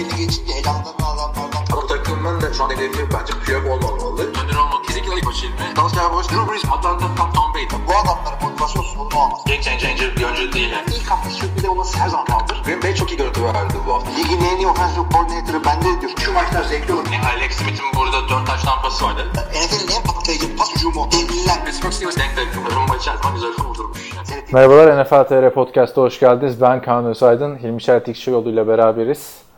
[0.00, 4.22] belli geçince elanlarını alanlardan Ama takımın da şu an hedefi bence Piyok olmamalı.
[4.22, 5.76] Önder olmak kesinlikle ilk başı ilmi.
[5.76, 7.66] Dallas Cowboys, Drew Brees, Atlanta, Tom, Tom Brady.
[7.88, 9.40] bu adamların motivasyon sorunu olmaz.
[9.46, 10.86] Game changer bir oyuncu değil yani.
[10.96, 12.62] İlk hafta sürpriz olması her zaman kaldır.
[12.64, 14.10] Green Bay çok iyi görüntü verdi bu hafta.
[14.10, 16.12] Ligin en iyi offensive coordinator'ı bende diyor.
[16.24, 17.06] Şu maçlar zevkli olur.
[17.12, 19.22] Yani Alex Smith'in burada 4 taş tampası vardı.
[19.34, 21.08] NFL'in en patlayıcı pas hücumu.
[21.12, 21.64] Devliler.
[21.64, 22.48] Pittsburgh Steelers denk denk.
[22.76, 24.10] Rumba içerisinde güzel kurdurmuş.
[24.52, 26.60] Merhabalar NFL TR Podcast'a hoş geldiniz.
[26.60, 29.49] Ben Kaan Özaydın, Hilmi Çeltik yoluyla beraberiz.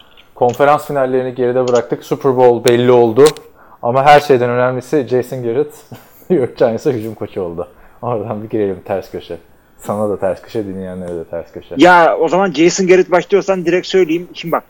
[0.42, 2.04] Konferans finallerini geride bıraktık.
[2.04, 3.24] Super Bowl belli oldu.
[3.82, 5.74] Ama her şeyden önemlisi Jason Garrett
[6.30, 7.68] New York Giants'a hücum koçu oldu.
[8.02, 9.38] Oradan bir girelim ters köşe.
[9.78, 11.74] Sana da ters köşe, dinleyenlere de ters köşe.
[11.78, 14.28] Ya o zaman Jason Garrett başlıyorsan direkt söyleyeyim.
[14.34, 14.64] Şimdi bak.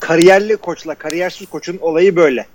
[0.00, 2.46] Kariyerli koçla kariyersiz koçun olayı böyle.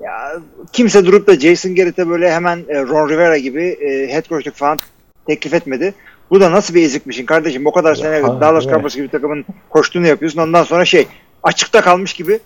[0.00, 0.32] Ya
[0.72, 4.78] kimse durup da Jason Garrett'e böyle hemen e, Ron Rivera gibi e, head coachluk falan
[5.26, 5.94] teklif etmedi.
[6.30, 7.66] Bu da nasıl bir ezikmişin kardeşim.
[7.66, 8.64] O kadar sene Dallas?
[8.64, 10.40] Cowboys gibi takımın koştuğunu yapıyorsun.
[10.40, 11.06] Ondan sonra şey
[11.42, 12.40] açıkta kalmış gibi.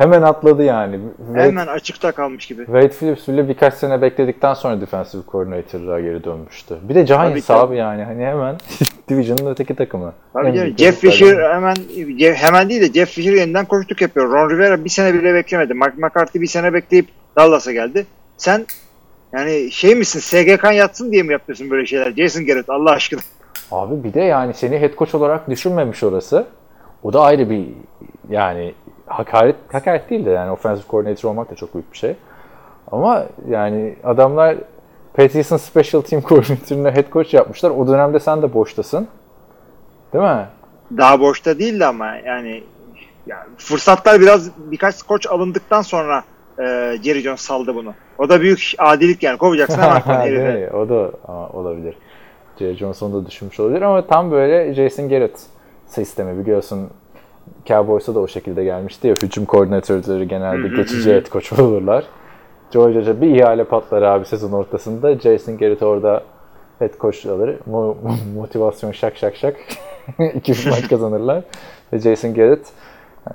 [0.00, 1.00] Hemen atladı yani.
[1.26, 2.64] Wade, Hemen açıkta kalmış gibi.
[2.64, 6.76] Wade Phillips bile birkaç sene bekledikten sonra defensive coordinator'lığa geri dönmüştü.
[6.82, 8.56] Bir de Giants Tabii, abi yani hani hemen
[9.08, 10.12] Division'ın öteki takımı.
[10.32, 10.74] Tabii canım.
[10.78, 14.32] Jeff Fisher hemen Jeff- hemen değil de Jeff Fisher yeniden koçluk yapıyor.
[14.32, 15.74] Ron Rivera bir sene bile beklemedi.
[15.74, 18.06] Mike McCarthy bir sene bekleyip Dallas'a geldi.
[18.36, 18.66] Sen
[19.32, 22.12] yani şey misin SGK yatsın diye mi yapıyorsun böyle şeyler?
[22.12, 23.20] Jason Garrett Allah aşkına.
[23.70, 26.46] Abi bir de yani seni head coach olarak düşünmemiş orası.
[27.02, 27.68] O da ayrı bir
[28.28, 28.74] yani
[29.06, 32.16] hakaret hakaret değil de yani offensive coordinator olmak da çok büyük bir şey.
[32.92, 34.56] Ama yani adamlar
[35.14, 37.70] Patriots'ın special team coordinator'ını head coach yapmışlar.
[37.70, 39.08] O dönemde sen de boştasın.
[40.12, 40.46] Değil mi?
[40.96, 42.64] Daha boşta değildi ama yani,
[43.26, 46.24] yani fırsatlar biraz birkaç koç alındıktan sonra
[46.58, 46.64] e,
[47.02, 47.94] Jerry Jones saldı bunu.
[48.18, 49.38] O da büyük adilik yani.
[49.38, 50.76] Kovacaksın hemen herifi.
[50.76, 51.94] O da aa, olabilir.
[52.58, 55.40] Jerry Johnson da düşünmüş olabilir ama tam böyle Jason Garrett
[55.86, 56.90] sistemi biliyorsun
[57.66, 62.04] Cowboys'a da o şekilde gelmişti ya hücum koordinatörleri genelde geçici head coach olurlar.
[62.70, 65.14] Georgia'ca bir ihale patlar abi sezon ortasında.
[65.18, 66.22] Jason Garrett orada
[66.78, 67.58] head coach alır.
[67.70, 67.94] Mo-
[68.34, 69.56] motivasyon şak şak şak.
[70.18, 71.44] 2-3 maç kazanırlar.
[71.92, 72.66] Ve Jason Garrett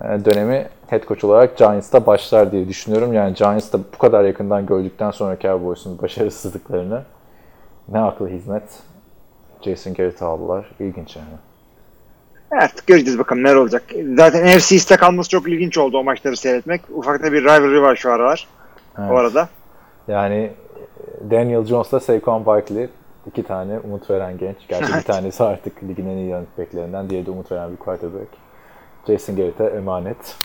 [0.01, 3.13] e, dönemi head coach olarak Giants'ta başlar diye düşünüyorum.
[3.13, 7.01] Yani Giants'ta bu kadar yakından gördükten sonra Cowboys'un başarısızlıklarını
[7.87, 8.63] ne aklı hizmet
[9.61, 10.71] Jason Garrett'i aldılar.
[10.79, 11.27] İlginç yani.
[12.55, 13.83] Artık göreceğiz bakalım neler olacak.
[14.17, 16.81] Zaten NFC East'te kalması çok ilginç oldu o maçları seyretmek.
[16.89, 18.47] Ufakta bir rivalry var şu aralar.
[18.99, 19.11] Evet.
[19.11, 19.49] O arada.
[20.07, 22.87] Yani e, Daniel Jones'la Saquon Barkley
[23.27, 24.57] iki tane umut veren genç.
[24.67, 27.09] Gerçi bir tanesi artık ligin en iyi running backlerinden.
[27.09, 28.27] Diğeri de umut veren bir quarterback.
[29.07, 30.35] Jason Garrett'e emanet.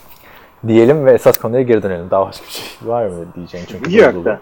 [0.67, 2.11] Diyelim ve esas konuya geri dönelim.
[2.11, 3.97] Daha başka bir şey var mı diyeceğin çünkü.
[3.97, 4.39] Yok da.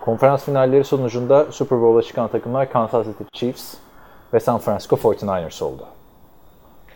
[0.00, 3.74] Konferans finalleri sonucunda Super Bowl'a çıkan takımlar Kansas City Chiefs
[4.32, 5.86] ve San Francisco 49ers oldu.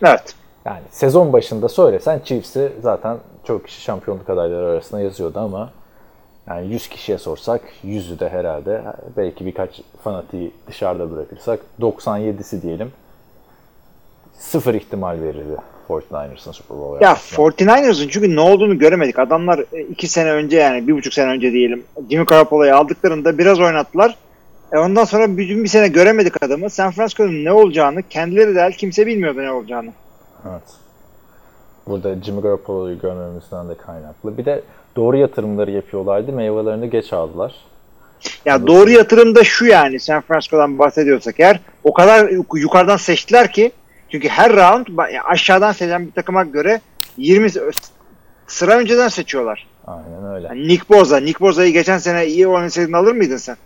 [0.03, 0.35] Evet.
[0.65, 5.69] Yani sezon başında söylesen Chiefs'i zaten çok kişi şampiyonluk adayları arasında yazıyordu ama
[6.47, 8.81] yani 100 kişiye sorsak 100'ü de herhalde
[9.17, 12.91] belki birkaç fanatiği dışarıda bırakırsak 97'si diyelim
[14.39, 15.57] sıfır ihtimal verirdi
[15.89, 17.45] 49ers'ın Super Bowl Ya yapmasına.
[17.45, 19.19] 49ers'ın çünkü ne olduğunu göremedik.
[19.19, 23.59] Adamlar e, iki sene önce yani bir buçuk sene önce diyelim Jimmy Garoppolo'yu aldıklarında biraz
[23.59, 24.15] oynattılar.
[24.73, 26.69] E ondan sonra bütün bir sene göremedik adamı.
[26.69, 29.89] San Francisco'nun ne olacağını kendileri de kimse bilmiyordu ne olacağını.
[30.49, 30.61] Evet.
[31.87, 34.37] Burada Jimmy Garoppolo'yu görmemizden de kaynaklı.
[34.37, 34.61] Bir de
[34.95, 36.31] doğru yatırımları yapıyorlardı.
[36.31, 37.55] Meyvelerini geç aldılar.
[38.45, 43.51] Ya doğru yatırım da şu yani San Francisco'dan bahsediyorsak eğer o kadar yuk- yukarıdan seçtiler
[43.51, 43.71] ki
[44.11, 44.87] çünkü her round
[45.25, 46.81] aşağıdan seçen bir takıma göre
[47.17, 47.61] 20 s-
[48.47, 49.67] sıra önceden seçiyorlar.
[49.87, 50.47] Aynen öyle.
[50.47, 53.57] Yani Nick Boza, Nick Boza'yı geçen sene iyi oynasaydın alır mıydın sen?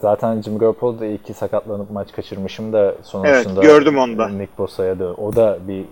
[0.00, 4.28] Zaten Jimmy Garoppolo da iyi ki sakatlanıp maç kaçırmışım da sonrasında Evet, gördüm onu da.
[4.28, 5.84] Nick Bosa'ya da o da bir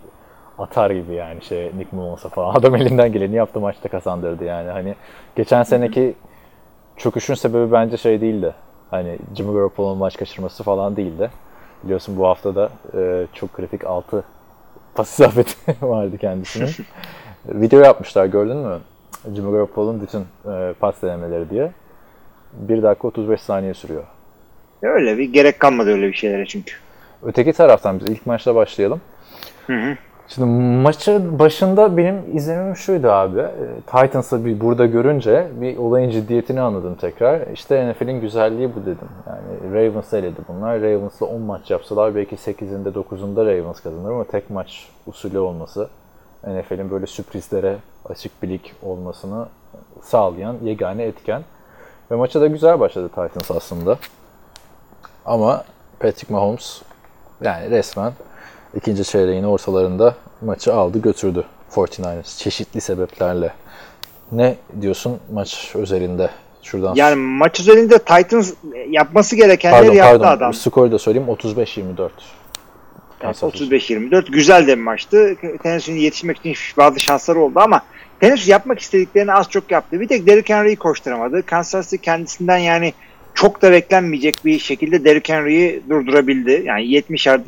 [0.59, 2.55] atar gibi yani şey Nick Mulons'a falan.
[2.55, 4.71] Adam elinden geleni yaptı maçta kazandırdı yani.
[4.71, 4.95] Hani
[5.37, 6.15] geçen seneki
[6.97, 8.55] çöküşün sebebi bence şey değildi.
[8.91, 11.31] Hani Jimmy Garoppolo'nun maç kaçırması falan değildi.
[11.85, 14.25] Biliyorsun bu hafta da e, çok kritik 6
[14.95, 15.57] pas isabeti
[15.87, 16.71] vardı kendisinin.
[17.49, 18.79] Video yapmışlar gördün mü?
[19.35, 20.21] Jimmy Garoppolo'nun bütün
[20.53, 21.73] e, pas denemeleri diye.
[22.69, 24.05] 1 dakika 35 saniye sürüyor.
[24.83, 26.75] Öyle bir gerek kalmadı öyle bir şeylere çünkü.
[27.23, 29.01] Öteki taraftan biz ilk maçla başlayalım.
[29.67, 29.97] Hı hı.
[30.29, 30.51] Şimdi
[30.83, 33.41] maçın başında benim izlemim şuydu abi.
[33.41, 33.51] e,
[33.87, 37.47] Titans'ı bir burada görünce bir olayın ciddiyetini anladım tekrar.
[37.55, 39.09] İşte NFL'in güzelliği bu dedim.
[39.27, 40.81] Yani Ravens eledi bunlar.
[40.81, 45.89] Ravens'la 10 maç yapsalar belki 8'inde 9'unda Ravens kazanır ama tek maç usulü olması
[46.47, 49.47] NFL'in böyle sürprizlere açık bir lig olmasını
[50.03, 51.43] sağlayan yegane etken.
[52.11, 53.99] Ve maça da güzel başladı Titans aslında.
[55.25, 55.65] Ama
[56.01, 56.83] Patrick Mahomes
[57.41, 58.13] yani resmen
[58.75, 63.53] ikinci çeyreğin ortalarında maçı aldı götürdü 49ers çeşitli sebeplerle.
[64.33, 66.31] Ne diyorsun maç özelinde?
[66.63, 68.53] Şuradan Yani maç üzerinde Titans
[68.89, 70.37] yapması gerekenleri pardon, yaptı pardon.
[70.37, 70.55] adam.
[70.55, 72.01] Skoru da söyleyeyim 35-24.
[72.01, 72.11] Evet,
[73.19, 73.95] Kansas City.
[73.95, 75.37] 35-24 güzel de bir maçtı.
[75.63, 77.83] Tennessee'nin yetişmek için bazı şansları oldu ama
[78.21, 80.01] Tennessee yapmak istediklerini az çok yaptı.
[80.01, 81.47] Bir tek Derrick Henry'i koşturamadı.
[81.47, 82.93] Kansas City kendisinden yani
[83.35, 86.63] çok da beklenmeyecek bir şekilde Derrick Henry'i durdurabildi.
[86.65, 87.41] Yani 70 yard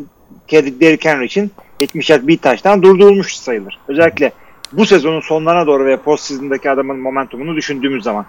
[0.52, 1.50] Derrick Henry için
[1.80, 3.78] 70 yard bir taştan durdurulmuş sayılır.
[3.88, 4.32] Özellikle
[4.72, 8.26] bu sezonun sonlarına doğru ve postseason'daki adamın momentumunu düşündüğümüz zaman.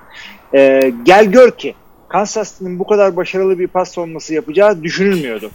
[0.54, 1.76] Ee, gel gör ki
[2.10, 5.52] Kansas City'nin bu kadar başarılı bir pas savunması yapacağı düşünülmüyordu.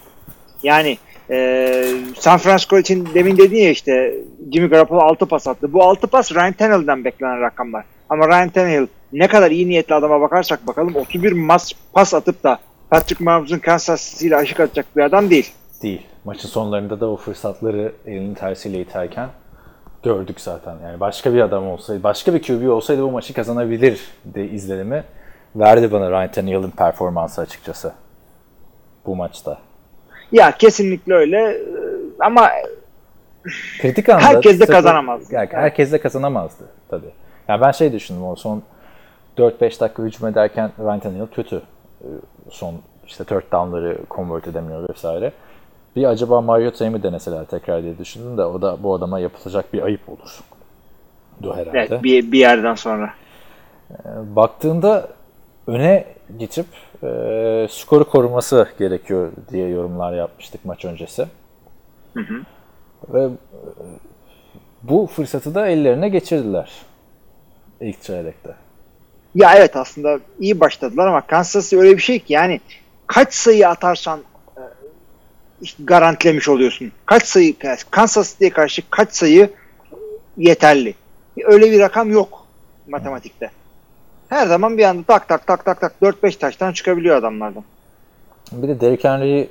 [0.62, 0.98] Yani
[1.34, 1.84] ee,
[2.18, 4.14] San Francisco için demin dedin ya işte
[4.52, 5.72] Jimmy Garoppolo 6 pas attı.
[5.72, 7.84] Bu 6 pas Ryan Tannehill'den beklenen rakamlar.
[8.10, 12.58] Ama Ryan Tannehill ne kadar iyi niyetli adama bakarsak bakalım 31 mas pas atıp da
[12.90, 15.52] Patrick Mahomes'un Kansas City ile aşık atacak bir adam değil.
[15.82, 16.06] Değil.
[16.24, 19.28] Maçın sonlarında da o fırsatları elinin tersiyle iterken
[20.02, 20.76] gördük zaten.
[20.84, 25.04] Yani başka bir adam olsaydı, başka bir QB olsaydı bu maçı kazanabilir de izlenimi
[25.56, 27.92] verdi bana Ryan Tannehill'in performansı açıkçası
[29.06, 29.58] bu maçta.
[30.32, 31.62] Ya kesinlikle öyle Ee,
[32.20, 32.50] ama
[33.80, 35.34] Kritik anda Herkes de kazanamazdı.
[35.34, 37.10] Yani herkes de kazanamazdı tabii.
[37.48, 38.62] Yani ben şey düşündüm o son
[39.38, 41.62] 4-5 dakika hücum ederken Ryan kötü.
[42.02, 42.06] Ee,
[42.50, 42.74] Son
[43.06, 45.32] işte third down'ları convert edemiyor vesaire.
[45.96, 49.82] Bir acaba Mariota'yı mı deneseler tekrar diye düşündüm de o da bu adama yapılacak bir
[49.82, 50.40] ayıp olur.
[51.42, 51.78] Du herhalde.
[51.78, 53.10] evet, bir, bir yerden sonra.
[54.36, 55.08] Baktığında
[55.66, 56.04] öne
[56.38, 56.66] geçip
[57.04, 61.26] e, skoru koruması gerekiyor diye yorumlar yapmıştık maç öncesi.
[63.08, 63.30] Ve e,
[64.82, 66.72] bu fırsatı da ellerine geçirdiler
[67.80, 68.54] ilk çeyrekte.
[69.34, 72.60] Ya evet aslında iyi başladılar ama Kansas City öyle bir şey ki yani
[73.06, 74.20] kaç sayı atarsan
[74.56, 74.62] e,
[75.62, 76.92] işte garantilemiş oluyorsun.
[77.06, 77.54] Kaç sayı
[77.90, 79.50] Kansas City'ye karşı kaç sayı
[80.36, 80.94] yeterli.
[81.44, 82.46] Öyle bir rakam yok
[82.88, 83.50] matematikte.
[84.34, 87.64] Her zaman bir anda tak tak tak tak tak 4-5 taştan çıkabiliyor adamlardan.
[88.52, 89.50] Bir de Derrick Henry'i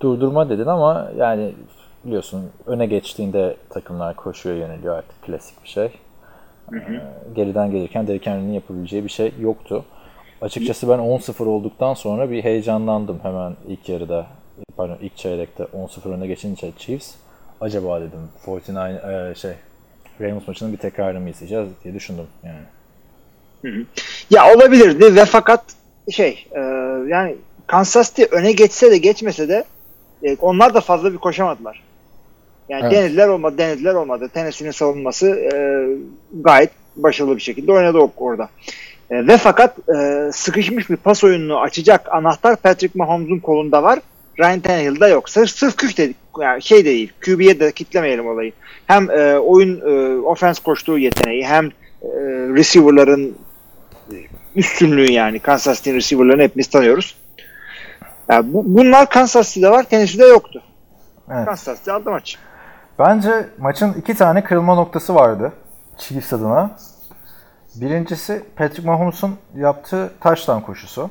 [0.00, 1.52] durdurma dedin ama yani
[2.04, 5.84] biliyorsun öne geçtiğinde takımlar koşuyor yöneliyor artık klasik bir şey.
[6.72, 7.00] Ee,
[7.34, 9.84] geriden gelirken Derrick Henry'nin yapabileceği bir şey yoktu.
[10.40, 14.26] Açıkçası ben 10-0 olduktan sonra bir heyecanlandım hemen ilk yarıda.
[14.76, 17.14] Pardon ilk çeyrekte 10-0 öne geçince Chiefs.
[17.60, 19.52] Acaba dedim 49 e, şey
[20.20, 22.64] Ravens maçının bir tekrarını mı izleyeceğiz diye düşündüm yani.
[24.30, 25.64] Ya olabilirdi ve fakat
[26.10, 26.60] şey e,
[27.08, 29.64] yani Kansas City öne geçse de geçmese de
[30.22, 31.82] e, onlar da fazla bir koşamadılar.
[32.68, 32.92] Yani Evet.
[32.92, 34.28] denediler olmadı, denediler olmadı.
[34.34, 35.58] Tennessee'nin savunması e,
[36.40, 38.48] gayet başarılı bir şekilde oynadı orada.
[39.10, 43.98] E, ve fakat e, sıkışmış bir pas oyununu açacak anahtar Patrick Mahomes'un kolunda var.
[44.38, 45.28] Ryan Tannehill'da yok.
[45.28, 46.16] Sırf, sırf güç dedik.
[46.40, 47.12] Yani şey de değil.
[47.24, 48.52] QB'ye de kitlemeyelim olayı.
[48.86, 51.66] Hem e, oyun e, ofens koştuğu yeteneği hem
[52.02, 52.10] e,
[52.54, 53.34] receiver'ların
[54.56, 55.38] üstünlüğü yani.
[55.38, 57.16] Kansas City receiver'larını hepimiz tanıyoruz.
[58.28, 59.82] Yani bu, bunlar Kansas City'de var.
[59.82, 60.62] Tennessee'de yoktu.
[61.30, 61.44] Evet.
[61.44, 62.38] Kansas City aldı maçı.
[62.98, 65.52] Bence maçın iki tane kırılma noktası vardı
[65.98, 66.70] Chiefs adına.
[67.74, 71.10] Birincisi Patrick Mahomes'un yaptığı touchdown koşusu.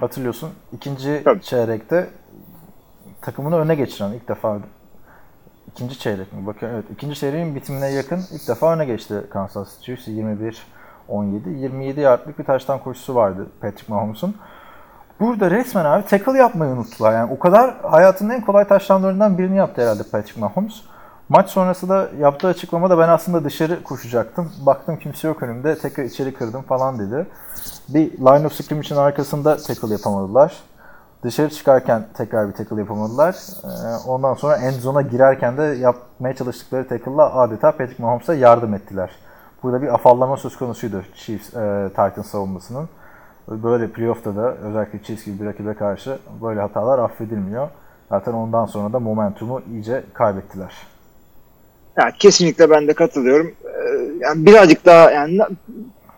[0.00, 0.50] Hatırlıyorsun.
[0.72, 1.42] İkinci Tabii.
[1.42, 2.10] çeyrekte
[3.20, 4.58] takımını öne geçiren ilk defa
[5.72, 6.46] ikinci çeyrek mi?
[6.46, 6.84] Bakın evet.
[6.92, 10.62] ikinci çeyreğin bitimine yakın ilk defa öne geçti Kansas City Chiefs 21
[11.10, 14.34] 17 27 yardlık bir touchdown koşusu vardı Patrick Mahomes'un.
[15.20, 17.12] Burada resmen abi tackle yapmayı unuttular.
[17.12, 20.74] Yani o kadar hayatının en kolay taşlamlarından birini yaptı herhalde Patrick Mahomes.
[21.28, 24.52] Maç sonrası da yaptığı açıklamada ben aslında dışarı koşacaktım.
[24.66, 25.78] Baktım kimse yok önümde.
[25.78, 27.26] Tekrar içeri kırdım falan dedi.
[27.88, 30.56] Bir line of scrimmage'in arkasında tackle yapamadılar.
[31.22, 33.36] Dışarı çıkarken tekrar bir tackle yapamadılar.
[33.64, 39.10] Ee, Ondan sonra end zone'a girerken de yapmaya çalıştıkları tackle'la adeta Patrick Mahomes'a yardım ettiler.
[39.62, 42.88] Burada bir afallama söz konusuydu Chiefs, e, Titans savunmasının.
[43.48, 47.68] Böyle playoff'ta da özellikle Chiefs gibi bir rakibe karşı böyle hatalar affedilmiyor.
[48.08, 50.72] Zaten ondan sonra da momentumu iyice kaybettiler.
[51.98, 53.52] Ya kesinlikle ben de katılıyorum.
[53.64, 53.70] Ee,
[54.20, 55.48] yani birazcık daha yani na-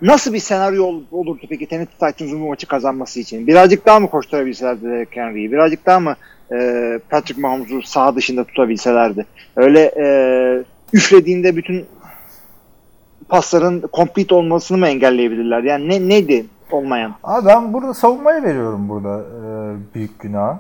[0.03, 3.47] nasıl bir senaryo ol- olurdu peki Tennessee Titans'ın bu maçı kazanması için?
[3.47, 5.53] Birazcık daha mı koşturabilselerdi Derrick Henry'i?
[5.53, 6.17] Birazcık daha mı
[6.53, 9.27] e, Patrick Mahomes'u sağ dışında tutabilselerdi?
[9.57, 10.07] Öyle e,
[10.93, 11.87] üflediğinde bütün
[13.33, 15.63] pasların complete olmasını mı engelleyebilirler?
[15.63, 17.15] Yani ne neydi olmayan?
[17.25, 20.59] Abi ben burada savunmaya veriyorum burada e, büyük günah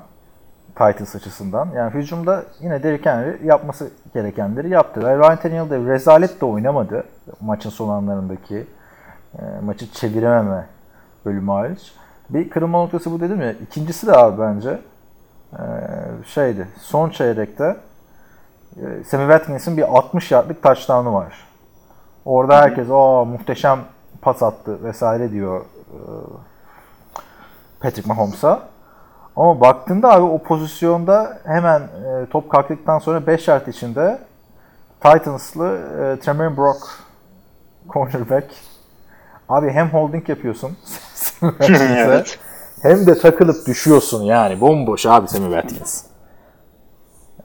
[0.75, 1.69] Titans açısından.
[1.77, 5.03] Yani hücumda yine Derrick Henry yapması gerekenleri yaptı.
[5.03, 7.05] Ryan Tannehill de rezalet de oynamadı
[7.41, 8.67] maçın son anlarındaki
[9.39, 10.67] e, maçı çevirememe
[11.25, 11.93] bölümü hariç.
[12.31, 13.53] Bir kırılma noktası bu dedim ya.
[13.53, 14.79] İkincisi de abi bence
[15.53, 15.63] e,
[16.27, 17.77] şeydi son çeyrekte
[18.77, 21.52] e, Sammy Watkins'in bir 60 yardlık touchdown'u var.
[22.25, 23.79] Orada herkes o muhteşem
[24.23, 25.99] pas attı vesaire diyor e,
[27.81, 28.61] Patrick Mahomes'a.
[29.37, 34.19] Ama baktığında abi o pozisyonda hemen e, top kalktıktan sonra 5 yard içinde
[35.01, 36.79] Titans'lı e, Tremaine Brock
[37.89, 38.47] cornerback.
[39.49, 40.77] Abi hem holding yapıyorsun
[41.61, 42.39] Evet.
[42.83, 44.61] hem de takılıp düşüyorsun yani.
[44.61, 46.05] Bomboş abi Sammy Watkins.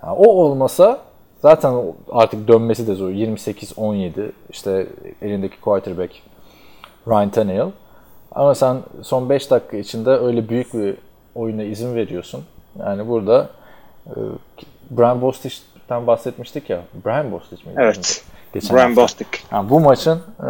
[0.04, 1.00] Ya o olmasa
[1.48, 1.76] zaten
[2.12, 3.10] artık dönmesi de zor.
[3.10, 4.88] 28-17 işte
[5.22, 6.12] elindeki quarterback
[7.08, 7.72] Ryan Tannehill.
[8.32, 10.96] Ama sen son 5 dakika içinde öyle büyük bir
[11.36, 12.44] oyuna izin veriyorsun.
[12.80, 13.50] Yani burada
[14.08, 14.16] e,
[14.92, 16.82] Brian Bostich'ten bahsetmiştik ya.
[17.06, 17.80] Brian Bostich miydi?
[17.82, 18.24] Evet.
[18.54, 19.02] Geçen Brian hafta.
[19.02, 19.28] Bostic.
[19.50, 20.50] Ha, bu maçın e,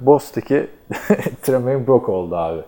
[0.00, 0.70] Bostick'i
[1.42, 2.60] Tremaine Brock oldu abi.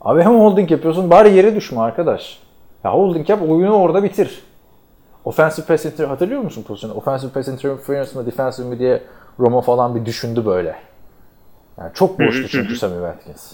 [0.00, 2.38] Abi hem holding yapıyorsun bari yere düşme arkadaş.
[2.84, 4.44] Ya holding yap oyunu orada bitir.
[5.26, 6.94] Offensive pass interference hatırlıyor musun pozisyonu?
[6.94, 9.02] Offensive pass interference mi defensive mi diye
[9.40, 10.76] Romo falan bir düşündü böyle.
[11.78, 13.52] Yani çok boştu çünkü Sammy Watkins.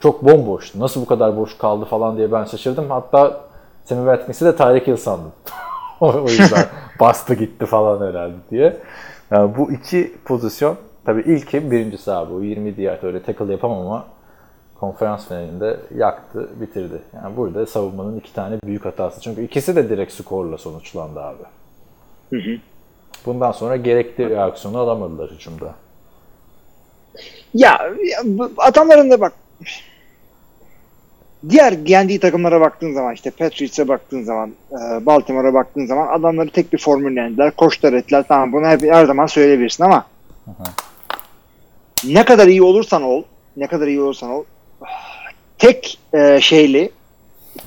[0.00, 0.80] Çok bomboştu.
[0.80, 2.90] Nasıl bu kadar boş kaldı falan diye ben şaşırdım.
[2.90, 3.40] Hatta
[3.84, 5.32] Sammy Watkins'i de Tyreek Hill sandım.
[6.00, 6.66] o yüzden
[7.00, 8.76] bastı gitti falan herhalde diye.
[9.30, 14.04] Yani bu iki pozisyon tabii ilki birincisi abi o 20 yard öyle tackle yapamam ama
[14.84, 17.02] konferans finalinde yaktı, bitirdi.
[17.14, 19.20] Yani burada savunmanın iki tane büyük hatası.
[19.20, 21.42] Çünkü ikisi de direkt skorla sonuçlandı abi.
[23.26, 25.74] Bundan sonra gerekli reaksiyonu alamadılar hücumda.
[27.54, 27.70] Ya,
[28.04, 29.32] ya adamların da bak
[31.48, 36.72] diğer yendiği takımlara baktığın zaman işte Patriots'a baktığın zaman e, Baltimore'a baktığın zaman adamları tek
[36.72, 37.50] bir formülle yendiler.
[37.50, 38.24] Koçlar ettiler.
[38.28, 40.06] Tamam bunu hep, her zaman söyleyebilirsin ama
[42.04, 43.22] ne kadar iyi olursan ol
[43.56, 44.44] ne kadar iyi olursan ol
[45.58, 46.90] tek e, şeyli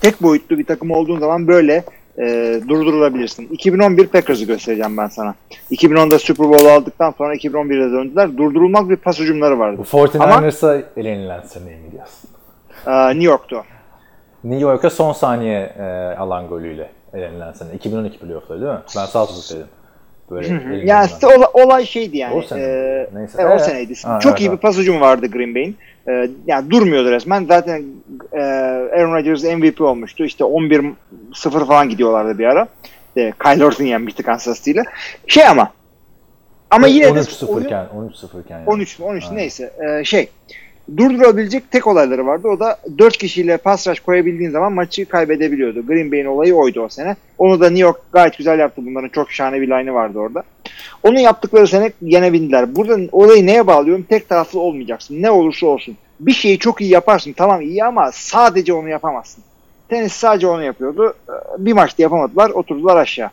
[0.02, 1.84] tek boyutlu bir takım olduğun zaman böyle
[2.20, 3.48] e, durdurulabilirsin.
[3.48, 5.36] 2011 Packers'ı göstereceğim ben sana.
[5.72, 8.38] 2010'da Super Bowl aldıktan sonra 2011'de döndüler.
[8.38, 9.78] Durdurulmaz bir pas hücumları vardı.
[9.78, 12.30] Bu 49ers'a elenilen sene mi diyorsun?
[12.88, 13.64] Ee, New York'tu.
[14.44, 15.84] New York'a son saniye e,
[16.18, 17.74] alan golüyle elenilen sene.
[17.74, 18.80] 2012 playoff'ları değil mi?
[18.96, 19.06] Ben
[19.56, 19.68] dedim.
[20.32, 21.06] Böyle Yani elinden.
[21.06, 22.34] işte olay, şeydi yani.
[22.36, 23.20] O sene Ee, mi?
[23.20, 23.42] Neyse.
[23.42, 23.46] Ee?
[23.46, 23.94] o seneydi.
[24.04, 25.78] Ha, Çok evet, iyi bir pas vardı Green Bay'in.
[26.10, 27.46] Ee, yani durmuyordu resmen.
[27.46, 27.84] Zaten
[28.34, 28.40] e,
[28.98, 30.26] Aaron Rodgers MVP olmuştu.
[30.26, 30.94] İşte 11-0
[31.68, 32.68] falan gidiyorlardı bir ara.
[33.18, 34.84] E, Kyle Orton yenmişti Kansas City'yle.
[35.28, 35.72] Şey ama
[36.72, 38.70] ama yine de 13-0 oyun- iken, 13-0 iken yani.
[38.70, 39.38] 13 13 Aynen.
[39.38, 40.30] neyse Ee, şey
[40.98, 42.48] durdurabilecek tek olayları vardı.
[42.48, 45.88] O da 4 kişiyle pas rush koyabildiğin zaman maçı kaybedebiliyordu.
[45.88, 47.16] Green Bay'in olayı oydu o sene.
[47.38, 48.82] Onu da New York gayet güzel yaptı.
[48.86, 50.44] Bunların çok şahane bir line'ı vardı orada.
[51.04, 52.76] Onu yaptıkları sene yenebildiler.
[52.76, 54.04] Burada olayı neye bağlıyorum?
[54.10, 55.22] Tek taraflı olmayacaksın.
[55.22, 55.98] Ne olursa olsun.
[56.20, 57.34] Bir şeyi çok iyi yaparsın.
[57.34, 59.44] Tamam iyi ama sadece onu yapamazsın.
[59.90, 61.14] Tenis sadece onu yapıyordu.
[61.58, 62.50] Bir maçta yapamadılar.
[62.50, 63.30] Oturdular aşağı.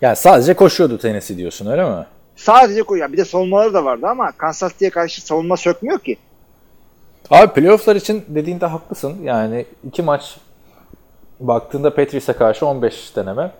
[0.00, 2.06] Yani sadece koşuyordu Tennessee diyorsun öyle mi?
[2.36, 6.16] Sadece ya Bir de savunmaları da vardı ama Kansas City'ye karşı savunma sökmüyor ki.
[7.30, 9.16] Abi playofflar için dediğinde haklısın.
[9.22, 10.36] Yani iki maç
[11.40, 13.50] baktığında Patriots'a karşı 15 deneme,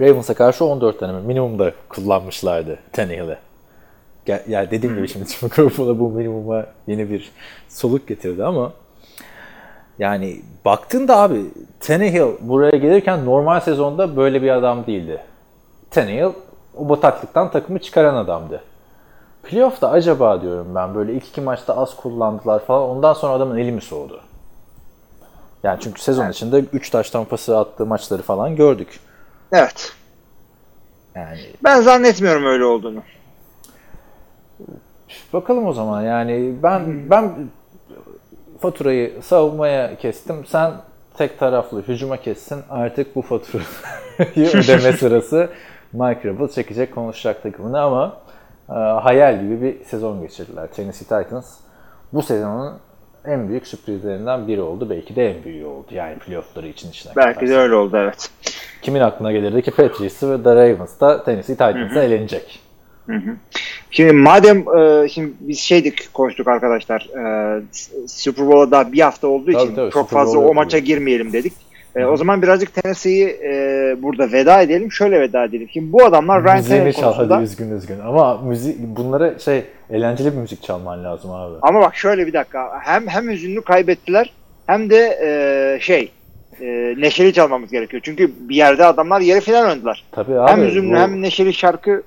[0.00, 3.36] Ravens'a karşı 14 deneme minimumda kullanmışlardı Tannehill'i.
[4.26, 7.32] Gel- Yani dediğim gibi şimdi Jimmy Garoppolo bu minimuma yeni bir
[7.68, 8.72] soluk getirdi ama
[9.98, 11.40] yani baktığında abi
[11.80, 15.20] Tannehill buraya gelirken normal sezonda böyle bir adam değildi.
[15.90, 16.32] Tannehill
[16.76, 18.62] o bataklıktan takımı çıkaran adamdı.
[19.42, 23.72] Playoff'ta acaba diyorum ben böyle ilk iki maçta az kullandılar falan ondan sonra adamın eli
[23.72, 24.20] mi soğudu?
[25.62, 29.00] Yani çünkü sezon içinde 3 taş tampası attığı maçları falan gördük.
[29.52, 29.92] Evet.
[31.14, 33.02] Yani Ben zannetmiyorum öyle olduğunu.
[35.32, 37.34] bakalım o zaman yani ben ben
[38.60, 40.46] faturayı savunmaya kestim.
[40.46, 40.72] Sen
[41.16, 42.62] tek taraflı hücuma kessin.
[42.70, 43.66] Artık bu faturayı
[44.54, 45.48] ödeme sırası
[45.92, 48.16] Mike Rabel çekecek konuşacak takımını ama
[48.72, 50.66] e, hayal gibi bir sezon geçirdiler.
[50.66, 51.56] Tennessee Titans
[52.12, 52.74] bu sezonun
[53.24, 54.90] en büyük sürprizlerinden biri oldu.
[54.90, 55.86] Belki de en büyüğü oldu.
[55.90, 57.62] Yani playoffları için içine Belki de katarsan.
[57.62, 58.30] öyle oldu evet.
[58.82, 62.60] Kimin aklına gelirdi ki Patriots ve The Ravens da Tennessee Titans'a elenecek.
[63.90, 67.00] Şimdi madem e, şimdi biz şeydik konuştuk arkadaşlar.
[67.00, 67.62] E,
[68.06, 70.78] Super Bowl'a daha bir hafta olduğu Tabii, için tabii, çok Super fazla Bowl o maça
[70.78, 71.52] girmeyelim dedik.
[71.96, 73.52] E, o zaman birazcık Tennessee'yi e,
[74.02, 74.92] burada veda edelim.
[74.92, 75.68] Şöyle veda edelim.
[75.72, 78.00] Şimdi bu adamlar Ryan Tannehill konusunda hadi üzgün üzgün.
[78.00, 81.54] Ama müzik bunlara şey eğlenceli bir müzik çalman lazım abi.
[81.62, 82.80] ama bak şöyle bir dakika.
[82.82, 84.32] Hem hem hüzünlü kaybettiler
[84.66, 86.12] hem de e, şey
[86.60, 88.02] e, neşeli çalmamız gerekiyor.
[88.04, 90.04] Çünkü bir yerde adamlar yarı final oynadılar.
[90.12, 90.50] Tabii abi.
[90.50, 92.02] hem hüzünlü bu hem neşeli şarkı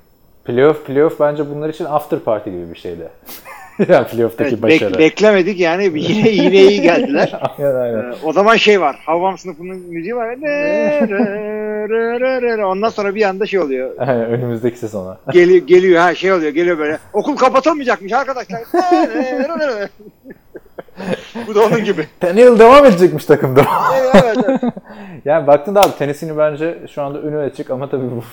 [0.46, 3.10] playoff playoff bence bunlar için after party gibi bir şeydi.
[3.88, 5.00] yani playoff'taki Evet, bek- başarı.
[5.00, 7.40] beklemedik yani yine yine iyi geldiler.
[7.58, 8.12] aynen aynen.
[8.12, 8.96] Ee, o zaman şey var.
[9.06, 10.36] Havam sınıfının müziği var.
[12.64, 13.92] Ondan sonra bir anda şey oluyor.
[14.00, 15.18] Aynen, önümüzdeki sezona.
[15.32, 16.52] Geliyor, geliyor ha şey oluyor.
[16.52, 16.98] Geliyor böyle.
[17.14, 18.62] Okul kapatılmayacakmış arkadaşlar.
[21.48, 22.08] Bu da onun gibi.
[22.20, 23.66] Tannehill devam edecekmiş takımda.
[24.02, 24.62] Evet, evet.
[25.26, 28.24] yani baktığında abi Tennessee'ni bence şu anda önü açık ama tabii bu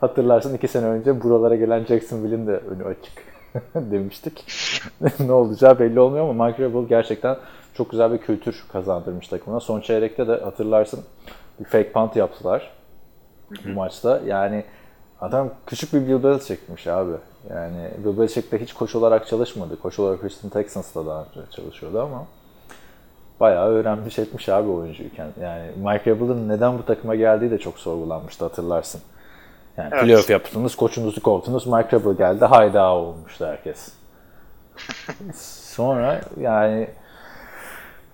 [0.00, 3.12] hatırlarsın iki sene önce buralara gelen Jacksonville'in de önü açık
[3.74, 4.44] demiştik.
[5.20, 7.36] ne olacağı belli olmuyor ama Mike Rabel gerçekten
[7.74, 9.60] çok güzel bir kültür kazandırmış takımına.
[9.60, 11.00] Son çeyrekte de hatırlarsın
[11.60, 12.70] bir fake punt yaptılar
[13.64, 14.20] bu maçta.
[14.26, 14.64] Yani
[15.20, 17.12] adam küçük bir Bill Belichick'miş abi.
[17.50, 19.80] Yani Bill Belichick de hiç koç olarak çalışmadı.
[19.80, 22.26] Koç olarak Houston Texans'ta daha önce çalışıyordu ama
[23.40, 25.28] bayağı öğrenmiş etmiş abi oyuncuyken.
[25.40, 29.00] Yani Mike Rabel'ın neden bu takıma geldiği de çok sorgulanmıştı hatırlarsın.
[29.76, 30.02] Yani Evet.
[30.04, 33.88] playoff yaptınız, koçunuzu kovdunuz, Mike Rabel geldi, hayda olmuştu herkes.
[35.74, 36.88] Sonra yani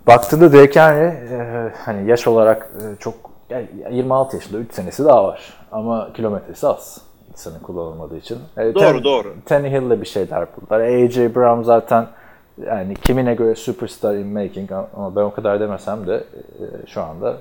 [0.06, 3.14] baktığında Derek Henry e, hani yaş olarak e, çok
[3.50, 5.54] yani 26 yaşında 3 senesi daha var.
[5.72, 7.00] Ama kilometresi az.
[7.34, 8.38] Sene kullanılmadığı için.
[8.56, 9.34] E, Doğru, doğru.
[9.46, 10.80] Tannehill'le bir şeyler buldular.
[10.80, 12.06] AJ Brown zaten
[12.66, 17.36] yani kimine göre superstar in making ama ben o kadar demesem de e, şu anda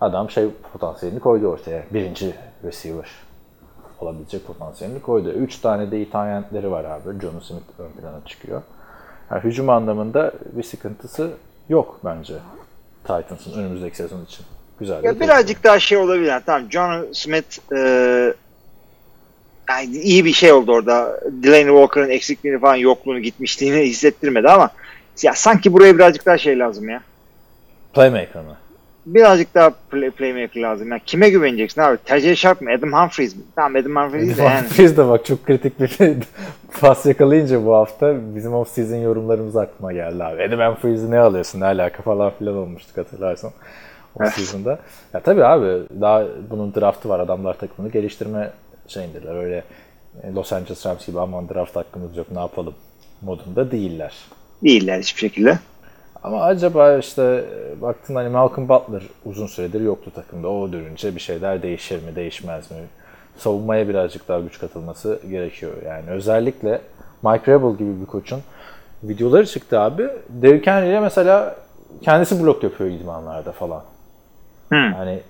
[0.00, 1.82] adam şey potansiyelini koydu ortaya.
[1.90, 2.34] Birinci
[2.64, 3.06] receiver
[4.02, 5.30] olabilecek potansiyelini koydu.
[5.30, 7.20] Üç tane de iyi talentleri var abi.
[7.22, 8.62] John Smith ön plana çıkıyor.
[9.30, 11.30] Yani hücum anlamında bir sıkıntısı
[11.68, 12.34] yok bence
[13.02, 14.46] Titans'ın önümüzdeki sezon için.
[14.80, 15.04] Güzel.
[15.04, 16.34] Ya bir birazcık daha şey olabilir.
[16.46, 17.78] Tamam John Smith e,
[19.68, 21.20] yani iyi bir şey oldu orada.
[21.30, 24.70] Delaney Walker'ın eksikliğini falan yokluğunu gitmişliğini hissettirmedi ama
[25.22, 27.02] ya sanki buraya birazcık daha şey lazım ya.
[27.94, 28.56] playmaker mı?
[29.06, 30.90] Birazcık daha play, playmaker lazım.
[30.90, 31.98] Yani kime güveneceksin abi?
[32.04, 32.70] Tercih Sharp mı?
[32.78, 33.42] Adam Humphries mi?
[33.56, 34.66] Tamam Adam Humphries de yani.
[34.78, 35.98] Biz de bak çok kritik bir
[36.80, 40.42] pas yakalayınca bu hafta bizim off season yorumlarımız aklıma geldi abi.
[40.42, 43.50] Adam Humphries'i ne alıyorsun ne alaka falan filan olmuştuk hatırlarsan
[44.20, 44.78] off season'da.
[45.14, 48.50] Ya tabii abi daha bunun draftı var adamlar takımını geliştirme
[48.88, 49.64] şeyindeler öyle
[50.22, 52.74] e, Los Angeles Rams gibi aman draft hakkımız yok ne yapalım
[53.22, 54.14] modunda değiller.
[54.64, 55.58] Değiller hiçbir şekilde.
[56.22, 60.48] Ama acaba işte e, baktın hani Malcolm Butler uzun süredir yoktu takımda.
[60.48, 62.76] O dönünce bir şeyler değişir mi, değişmez mi?
[63.36, 65.72] Savunmaya birazcık daha güç katılması gerekiyor.
[65.86, 66.80] Yani özellikle
[67.22, 68.40] Mike Rabel gibi bir koçun
[69.02, 70.08] videoları çıktı abi.
[70.28, 71.56] Derrick Henry ile mesela
[72.02, 73.82] kendisi blok yapıyor idmanlarda falan.
[74.68, 74.76] Hı.
[74.76, 75.20] Yani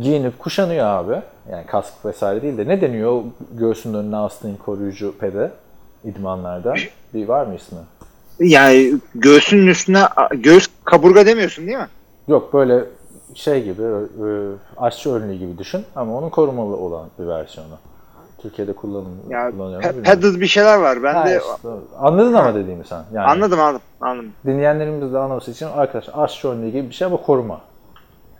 [0.00, 1.16] giyinip kuşanıyor abi.
[1.50, 5.50] Yani kask vesaire değil de ne deniyor göğsünün önüne astığın koruyucu pede
[6.04, 6.74] idmanlarda?
[7.14, 7.78] Bir var mı ismi?
[8.40, 11.88] Yani göğsünün üstüne göğüs kaburga demiyorsun değil mi?
[12.28, 12.84] Yok böyle
[13.34, 13.82] şey gibi
[14.76, 17.74] aşçı önlüğü gibi düşün ama onun korumalı olan bir versiyonu.
[18.42, 21.02] Türkiye'de kullanım, Ya kullanıyor pe- padded bir şeyler var.
[21.02, 21.68] Ben Ha, de işte,
[21.98, 23.02] anladın ama dediğimi sen.
[23.12, 24.32] Yani anladım anladım anladım.
[24.46, 27.60] Dinleyenlerimiz de anlaması için arkadaşlar aşçı önlüğü gibi bir şey ama koruma.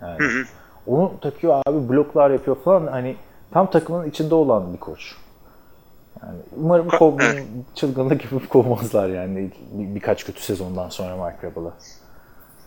[0.01, 0.17] Yani.
[0.87, 3.15] Onu takıyor abi bloklar yapıyor falan hani
[3.51, 5.15] tam takımın içinde olan bir koç.
[6.21, 7.19] Yani umarım kov,
[7.75, 9.37] çılgınlık gibi kovmazlar yani
[9.71, 11.71] bir, birkaç kötü sezondan sonra Mike Rabel'ı.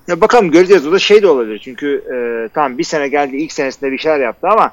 [0.08, 0.86] Ya bakalım göreceğiz.
[0.86, 1.60] O da şey de olabilir.
[1.64, 4.72] Çünkü e, tamam bir sene geldi ilk senesinde bir şeyler yaptı ama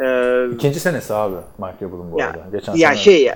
[0.00, 2.44] e, İkinci senesi abi Mike Rabel'ın bu ya, arada.
[2.52, 3.32] Geçen ya sene- şey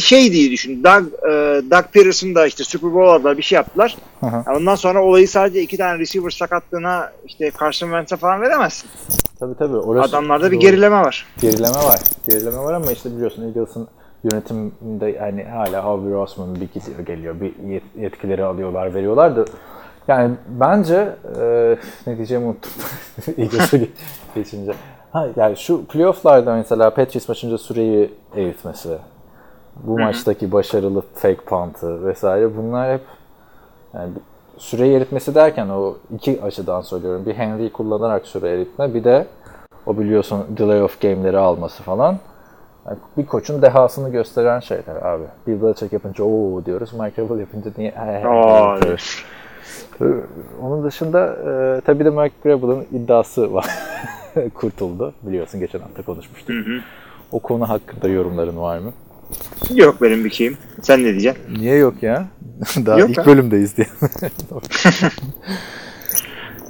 [0.00, 0.84] şey diye düşün.
[0.84, 1.30] Doug, e,
[1.70, 3.96] Doug Pearson da işte Super Bowl aldılar bir şey yaptılar.
[4.20, 4.56] Hı hı.
[4.56, 8.90] Ondan sonra olayı sadece iki tane receiver sakatlığına işte Carson Wentz'e falan veremezsin.
[9.40, 9.76] Tabii tabii.
[9.76, 10.60] Orası, Adamlarda bir Doğru.
[10.60, 11.26] gerileme var.
[11.40, 12.00] gerileme var.
[12.28, 13.88] Gerileme var ama işte biliyorsun Eagles'ın
[14.24, 17.40] yönetiminde yani hala Harvey Roseman bir gidiyor geliyor.
[17.40, 19.44] Bir yet- yetkileri alıyorlar veriyorlar da
[20.08, 21.08] yani bence
[21.40, 21.76] e,
[22.06, 22.72] ne diyeceğimi unuttum.
[23.26, 23.88] Ge-
[24.34, 24.72] geçince.
[25.12, 28.98] Ha, yani şu playofflarda mesela Patriots maçınca süreyi eritmesi,
[29.76, 33.00] bu maçtaki başarılı fake punt'ı vesaire bunlar hep
[33.94, 34.10] yani
[34.58, 37.26] süre eritmesi derken o iki açıdan söylüyorum.
[37.26, 39.26] Bir Henry'i kullanarak süre eritme bir de
[39.86, 42.18] o biliyorsun delay of game'leri alması falan.
[42.88, 45.24] Yani bir koçun dehasını gösteren şeyler abi.
[45.46, 46.92] Bill Belichick yapınca ooo diyoruz.
[46.92, 49.24] Mike Rabel yapınca niye Aa, diyoruz.
[50.62, 53.66] Onun dışında e, tabii de Mike Rabel'ın iddiası var.
[54.54, 55.14] Kurtuldu.
[55.22, 56.56] Biliyorsun geçen hafta konuşmuştuk.
[57.32, 58.92] O konu hakkında yorumların var mı?
[59.74, 60.56] Yok benim bir şeyim.
[60.82, 61.54] Sen ne diyeceksin?
[61.58, 62.26] Niye yok ya?
[62.86, 63.26] Daha Yok ilk ha.
[63.26, 63.86] bölümdeyiz diye.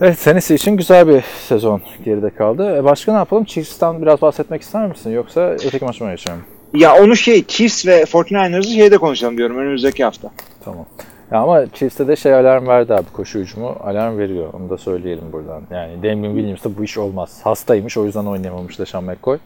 [0.01, 2.77] evet senesi için güzel bir sezon geride kaldı.
[2.77, 3.45] E başka ne yapalım?
[3.45, 5.11] Chiefs'tan biraz bahsetmek ister misin?
[5.11, 6.39] Yoksa öteki maçıma geçelim.
[6.75, 10.31] Ya onu şey Chiefs ve 49ers'ı şeyde konuşalım diyorum önümüzdeki hafta.
[10.65, 10.87] Tamam.
[11.31, 13.77] Ya ama Chiefs'te de şey alarm verdi abi koşu hücumu.
[13.85, 14.53] Alarm veriyor.
[14.53, 15.63] Onu da söyleyelim buradan.
[15.71, 17.41] Yani Damien Williams'ta bu iş olmaz.
[17.45, 19.39] Hastaymış o yüzden oynayamamış LeSean McCoy.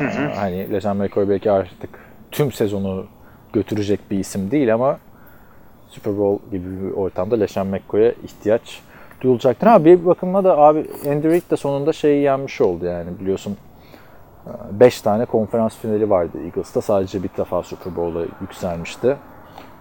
[0.00, 1.90] Aa, hani LeSean McCoy belki artık
[2.30, 3.06] tüm sezonu
[3.52, 4.98] götürecek bir isim değil ama
[5.88, 8.80] Super Bowl gibi bir ortamda LeSean McCoy'a ihtiyaç
[9.20, 9.66] duyulacaktır.
[9.66, 13.56] Ha bir bakıma da abi Andy Reid de sonunda şeyi yenmiş oldu yani biliyorsun
[14.70, 16.80] 5 tane konferans finali vardı Eagles'ta.
[16.80, 19.16] Sadece bir defa Super Bowl'a yükselmişti.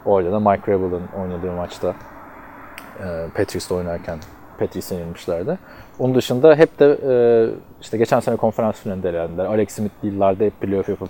[0.05, 1.95] Orada da Mike Rabel'ın oynadığı maçta
[2.99, 4.19] e, Patriots'ta oynarken
[4.59, 5.57] Patriots'a yenilmişlerdi.
[5.99, 7.13] Onun dışında hep de e,
[7.81, 9.45] işte geçen sene konferans finalinde elendiler.
[9.45, 11.09] Alex Smith yıllarda hep playoff yapıp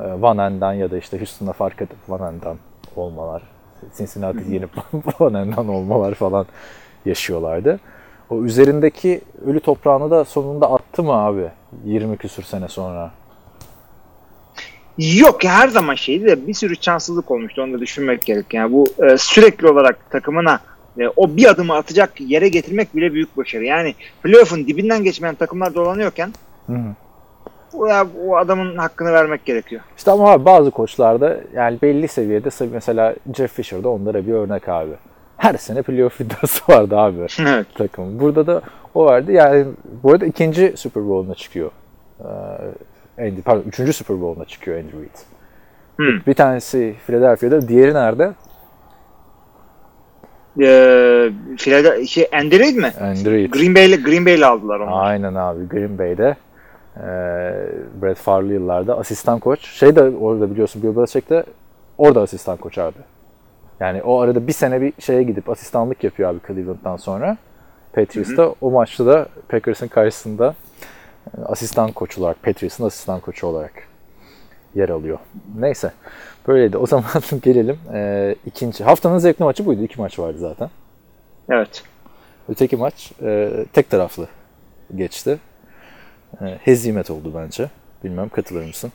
[0.00, 2.56] e, Van En'den ya da işte Houston'da fark edip Van En'den
[2.96, 3.42] olmalar.
[3.96, 4.70] Cincinnati'yi yenip
[5.20, 6.46] Van En'den olmalar falan
[7.06, 7.80] yaşıyorlardı.
[8.30, 11.48] O üzerindeki ölü toprağını da sonunda attı mı abi
[11.84, 13.10] 20 küsür sene sonra?
[14.98, 18.54] Yok ya her zaman şeydi de bir sürü şanssızlık olmuştu onu da düşünmek gerek.
[18.54, 20.60] Yani bu e, sürekli olarak takımına
[20.98, 23.64] e, o bir adımı atacak yere getirmek bile büyük başarı.
[23.64, 26.32] Yani playoff'un dibinden geçmeyen takımlar dolanıyorken
[26.66, 26.94] Hı hı.
[27.72, 27.86] o,
[28.26, 29.82] o adamın hakkını vermek gerekiyor.
[29.96, 34.92] İşte ama abi bazı koçlarda yani belli seviyede mesela Jeff Fisher'da onlara bir örnek abi.
[35.40, 37.66] Her sene playoff iddiası vardı abi evet.
[37.74, 38.20] takım.
[38.20, 38.62] Burada da
[38.94, 39.32] o vardı.
[39.32, 39.66] Yani
[40.02, 41.70] bu arada ikinci Super Bowl'una çıkıyor.
[42.20, 45.16] Ee, Andy, pardon üçüncü Super Bowl'una çıkıyor Andy Reid.
[45.96, 46.26] Hmm.
[46.26, 48.32] Bir tanesi Philadelphia'da, diğeri nerede?
[50.60, 52.92] Ee, Philadelphia, şey, Andy Reid mi?
[53.00, 53.52] Andy Reid.
[53.52, 54.96] Green Bay'le Green Bay'le aldılar onu.
[54.96, 56.36] Aynen abi Green Bay'de
[56.96, 57.06] e,
[58.02, 59.60] Brett Favre'lı yıllarda asistan koç.
[59.60, 61.44] Şey de orada biliyorsun Bill Belichick de
[61.98, 62.98] orada asistan koç abi.
[63.80, 67.36] Yani o arada bir sene bir şeye gidip asistanlık yapıyor abi Cleveland'dan sonra.
[67.92, 70.54] Patriots'ta o maçta da Packers'ın karşısında
[71.38, 73.72] e, asistan koç olarak, Patriots'ın asistan koçu olarak
[74.74, 75.18] yer alıyor.
[75.58, 75.92] Neyse.
[76.48, 76.76] Böyleydi.
[76.76, 77.04] O zaman
[77.42, 78.84] gelelim e, ikinci.
[78.84, 79.82] Haftanın zevkli maçı buydu.
[79.82, 80.70] İki maç vardı zaten.
[81.50, 81.82] Evet.
[82.48, 84.28] Öteki maç e, tek taraflı
[84.96, 85.38] geçti.
[86.40, 87.70] E, hezimet oldu bence.
[88.04, 88.92] Bilmem katılır mısın?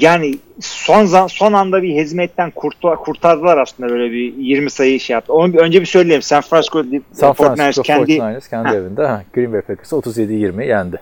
[0.00, 5.32] Yani son son anda bir hizmetten kurtu- kurtardılar aslında böyle bir 20 sayı şey yaptı.
[5.32, 6.22] Onu bir, önce bir söyleyeyim.
[6.22, 8.74] San Francisco San 49ers Francisco kendi 49ers kendi Ha.
[8.74, 10.96] evinde ha, Green Bay Packers'ı 37-20 yendi.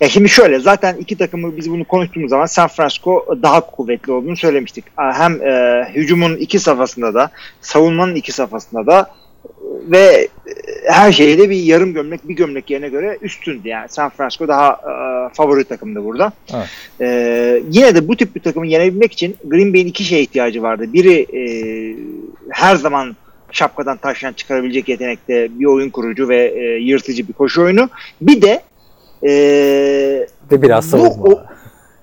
[0.00, 4.36] Ya şimdi şöyle zaten iki takımı biz bunu konuştuğumuz zaman San Francisco daha kuvvetli olduğunu
[4.36, 4.84] söylemiştik.
[4.96, 7.30] Hem e, hücumun iki safhasında da
[7.60, 9.10] savunmanın iki safhasında da
[9.90, 10.28] ve e,
[10.90, 13.68] her şeyde bir yarım gömlek bir gömlek yerine göre üstündü.
[13.68, 16.32] Yani San Francisco daha e, favori takımdı burada.
[16.54, 16.66] Evet.
[17.00, 20.92] E, yine de bu tip bir takımı yenebilmek için Green Bay'in iki şeye ihtiyacı vardı.
[20.92, 21.40] Biri e,
[22.50, 23.16] her zaman
[23.52, 27.88] şapkadan taştan çıkarabilecek yetenekte bir oyun kurucu ve e, yırtıcı bir koşu oyunu.
[28.20, 28.62] Bir de
[29.22, 29.30] e,
[30.52, 31.24] Ve biraz Bu- savunma.
[31.24, 31.42] o-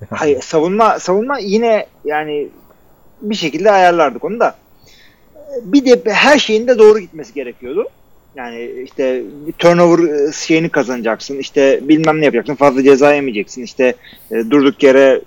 [0.09, 2.47] hayır savunma savunma yine yani
[3.21, 4.55] bir şekilde ayarlardık onu da.
[5.61, 7.87] Bir de her şeyin de doğru gitmesi gerekiyordu.
[8.35, 9.23] Yani işte
[9.59, 11.39] turnover şeyini kazanacaksın.
[11.39, 12.55] işte bilmem ne yapacaksın.
[12.55, 13.63] Fazla ceza yemeyeceksin.
[13.63, 13.95] işte
[14.31, 15.21] e, durduk yere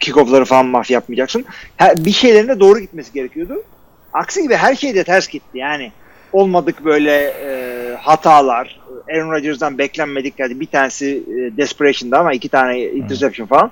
[0.00, 1.44] kickoff'ları falan maf yapmayacaksın.
[1.96, 3.62] Bir şeylerin de doğru gitmesi gerekiyordu.
[4.12, 5.58] Aksi gibi her şey de ters gitti.
[5.58, 5.92] Yani
[6.32, 8.80] olmadık böyle e, hatalar.
[9.10, 10.34] Aaron Rodgers'dan beklenmedik.
[10.38, 13.70] Yani bir tanesi e, desperation'da ama iki tane interception falan.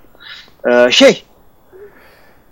[0.70, 1.24] E, şey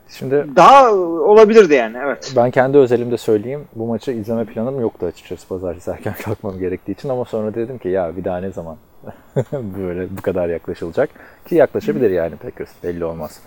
[0.08, 2.32] Şimdi daha olabilirdi yani evet.
[2.36, 3.64] ben kendi özelimde söyleyeyim.
[3.74, 7.88] Bu maçı izleme planım yoktu açıkçası pazartesi erken kalkmam gerektiği için ama sonra dedim ki
[7.88, 8.76] ya bir daha ne zaman
[9.52, 11.10] böyle bu kadar yaklaşılacak
[11.48, 13.40] ki yaklaşabilir yani Packers belli olmaz.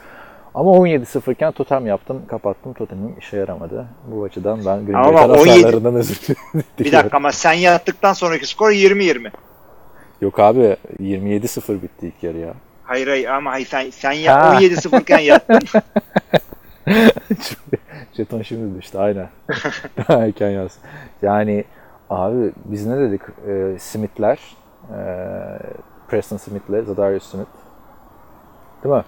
[0.54, 2.74] Ama 17-0 iken totem yaptım, kapattım.
[2.74, 3.86] Totemim işe yaramadı.
[4.08, 6.64] Bu açıdan ben Green Bay Ama 17 taraftarlarından özür diliyorum.
[6.80, 9.32] Bir dakika ama sen yattıktan sonraki skor 20-20.
[10.22, 12.54] Yok abi 27-0 bitti ilk yarı ya.
[12.92, 14.56] Hayır hayır ama hayır, sen, sen ya Ha.
[14.62, 15.60] 17-0 iken yattın.
[18.14, 19.30] Jeton şimdi düştü aynen.
[19.98, 20.78] Daha erken yaz.
[21.22, 21.66] Yani
[22.10, 23.22] abi biz ne dedik?
[23.48, 24.40] Ee, Smith'ler,
[24.90, 25.00] e,
[26.08, 27.50] Preston Smith'le Zadarius Smith.
[28.84, 29.04] Değil mi?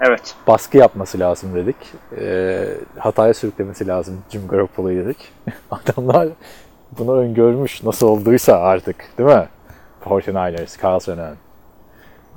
[0.00, 0.34] evet.
[0.46, 1.76] Baskı yapması lazım dedik.
[2.18, 5.32] Ee, hataya sürüklemesi lazım Jim Garoppolo'yu dedik.
[5.70, 6.28] Adamlar
[6.98, 9.48] bunu öngörmüş nasıl olduysa artık değil mi?
[10.04, 11.36] 49ers, Kyle Shanahan.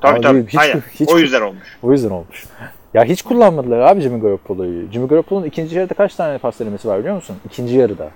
[0.01, 0.47] Tabii Abi tabii.
[0.47, 0.83] hiç- Aynen.
[0.93, 1.77] hiç- o yüzden olmuş.
[1.83, 2.45] O yüzden olmuş.
[2.93, 4.91] Ya hiç kullanmadılar abi Jimmy Garoppolo'yu.
[4.91, 7.37] Jimmy Garoppolo'nun ikinci yarıda kaç tane pas denemesi var biliyor musun?
[7.45, 8.09] İkinci yarıda.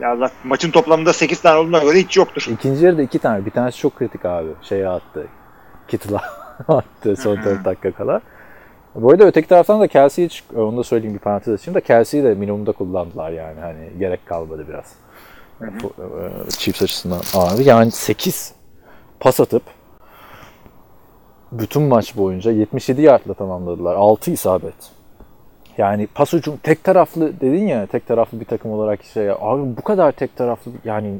[0.00, 2.46] Ya Allah, maçın toplamında 8 tane olduğuna göre hiç yoktur.
[2.50, 3.46] İkinci yarıda iki tane.
[3.46, 4.48] Bir tanesi çok kritik abi.
[4.62, 5.26] Şeye attı.
[5.88, 6.22] Kittle'a
[6.76, 8.20] attı son 4 dakika kala.
[8.94, 12.24] Bu arada öteki taraftan da Kelsey'yi hiç, onu da söyleyeyim bir parantez açayım da Kelsey'yi
[12.26, 13.60] de minimumda kullandılar yani.
[13.60, 14.94] Hani gerek kalmadı biraz.
[15.82, 15.86] Bu,
[16.46, 17.64] e, Chiefs açısından abi.
[17.64, 18.52] Yani 8
[19.20, 19.62] pas atıp
[21.52, 23.94] bütün maç boyunca 77 yardla tamamladılar.
[23.94, 24.74] 6 isabet.
[25.78, 29.82] Yani pas ucum tek taraflı dedin ya tek taraflı bir takım olarak şey abi bu
[29.82, 31.14] kadar tek taraflı yani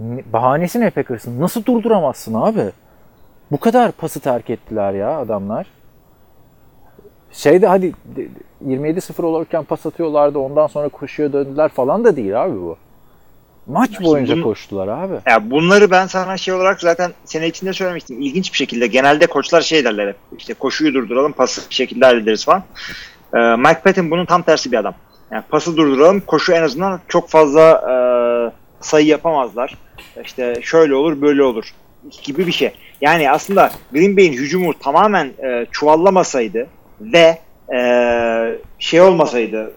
[0.00, 1.40] ne- bahanesi ne Packers'ın?
[1.40, 2.70] Nasıl durduramazsın abi?
[3.50, 5.66] Bu kadar pası terk ettiler ya adamlar.
[7.32, 8.28] şeyde hadi de- de-
[8.66, 12.76] 27-0 olurken pas atıyorlardı ondan sonra koşuya döndüler falan da değil abi bu.
[13.68, 15.14] Maç şimdi boyunca bunu- koştular abi.
[15.26, 18.20] Ya bunları ben sana şey olarak zaten sene içinde söylemiştim.
[18.20, 20.16] İlginç bir şekilde genelde koçlar şey derler hep.
[20.38, 22.62] İşte koşuyu durduralım, pası bir şekilde hallederiz falan.
[23.34, 24.94] Ee, Mike Patton bunun tam tersi bir adam.
[25.30, 27.94] Yani pası durduralım, koşu en azından çok fazla e,
[28.80, 29.76] sayı yapamazlar.
[30.24, 31.74] İşte şöyle olur, böyle olur
[32.24, 32.72] gibi bir şey.
[33.00, 36.66] Yani aslında Green Bay'in hücumu tamamen e, çuvallamasaydı
[37.00, 37.38] ve
[37.74, 37.80] e,
[38.78, 39.72] şey olmasaydı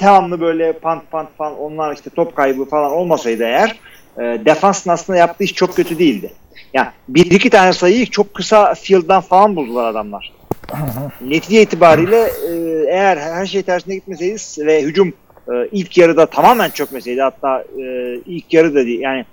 [0.00, 3.80] devamlı böyle pant pant falan onlar işte top kaybı falan olmasaydı eğer
[4.18, 6.32] e, defansın aslında yaptığı iş çok kötü değildi.
[6.74, 10.32] Yani bir iki tane sayıyı çok kısa field'dan falan buldular adamlar.
[11.20, 12.52] Netice itibariyle e,
[12.88, 15.14] eğer her şey tersine gitmeseydi ve hücum
[15.48, 19.24] e, ilk yarıda tamamen çökmeseydi hatta e, ilk yarı da değil yani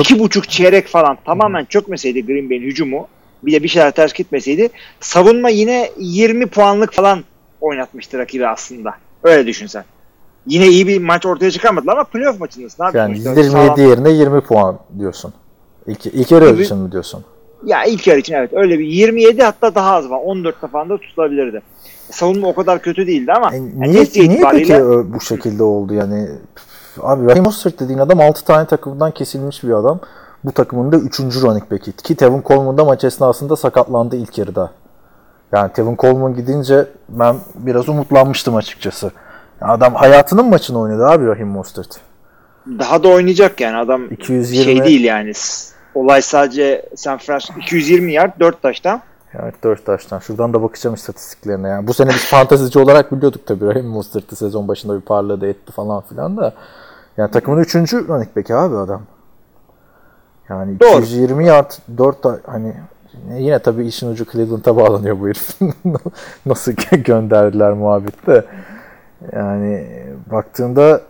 [0.00, 3.08] iki buçuk çeyrek falan tamamen çökmeseydi Green Bay'in hücumu
[3.42, 4.68] bir de bir şeyler ters gitmeseydi
[5.00, 7.24] savunma yine 20 puanlık falan
[7.60, 8.94] oynatmıştı rakibi aslında.
[9.26, 9.84] Öyle düşünsen.
[10.46, 12.96] Yine iyi bir maç ortaya çıkarmadılar ama playoff maçındasın abi.
[12.98, 15.32] Yani Sonuçta 27 sağlam- yerine 20 puan diyorsun.
[15.86, 16.62] İlk, ilk yarı Tabii.
[16.62, 17.24] için mi diyorsun?
[17.64, 20.18] Ya ilk yarı için evet öyle bir 27 hatta daha az var.
[20.24, 21.62] 14'te falan da tutulabilirdi.
[22.10, 25.62] Savunma o kadar kötü değildi ama E, yani niye, niye peki itibariyle- ö- bu şekilde
[25.62, 26.28] oldu yani?
[27.02, 30.00] Abi Raheem Mostert dediğin adam 6 tane takımdan kesilmiş bir adam.
[30.44, 31.42] Bu takımın da 3.
[31.42, 31.92] running back'i.
[31.92, 34.70] Ki Tevin Coleman da maç esnasında sakatlandı ilk yarıda.
[35.52, 39.10] Yani Tevin Coleman gidince ben biraz umutlanmıştım açıkçası.
[39.60, 42.00] Adam hayatının maçını oynadı abi Raheem Mostert.
[42.66, 45.32] daha da oynayacak yani adam 220 şey değil yani.
[45.94, 49.00] Olay sadece San Francisco 220 yard 4 taştan.
[49.34, 50.18] Evet 4 taştan.
[50.18, 51.68] Şuradan da bakacağım istatistiklerine.
[51.68, 55.72] Yani bu sene biz fantazici olarak biliyorduk tabii Raheem Mostert'ı sezon başında bir parladı etti
[55.72, 56.54] falan filan da.
[57.16, 57.74] Yani takımın 3.
[57.74, 59.02] running back'i abi adam.
[60.48, 61.00] Yani Doğru.
[61.00, 62.74] 220 yard 4 ta- hani
[63.38, 65.48] yine tabii işin ucu Cleveland'a bağlanıyor bu herif.
[66.46, 66.72] Nasıl
[67.04, 68.44] gönderdiler muhabbette.
[69.32, 69.86] Yani
[70.30, 71.00] baktığında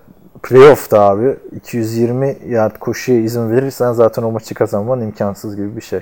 [0.42, 6.00] playoff'ta abi 220 yard koşuya izin verirsen zaten o maçı kazanman imkansız gibi bir şey.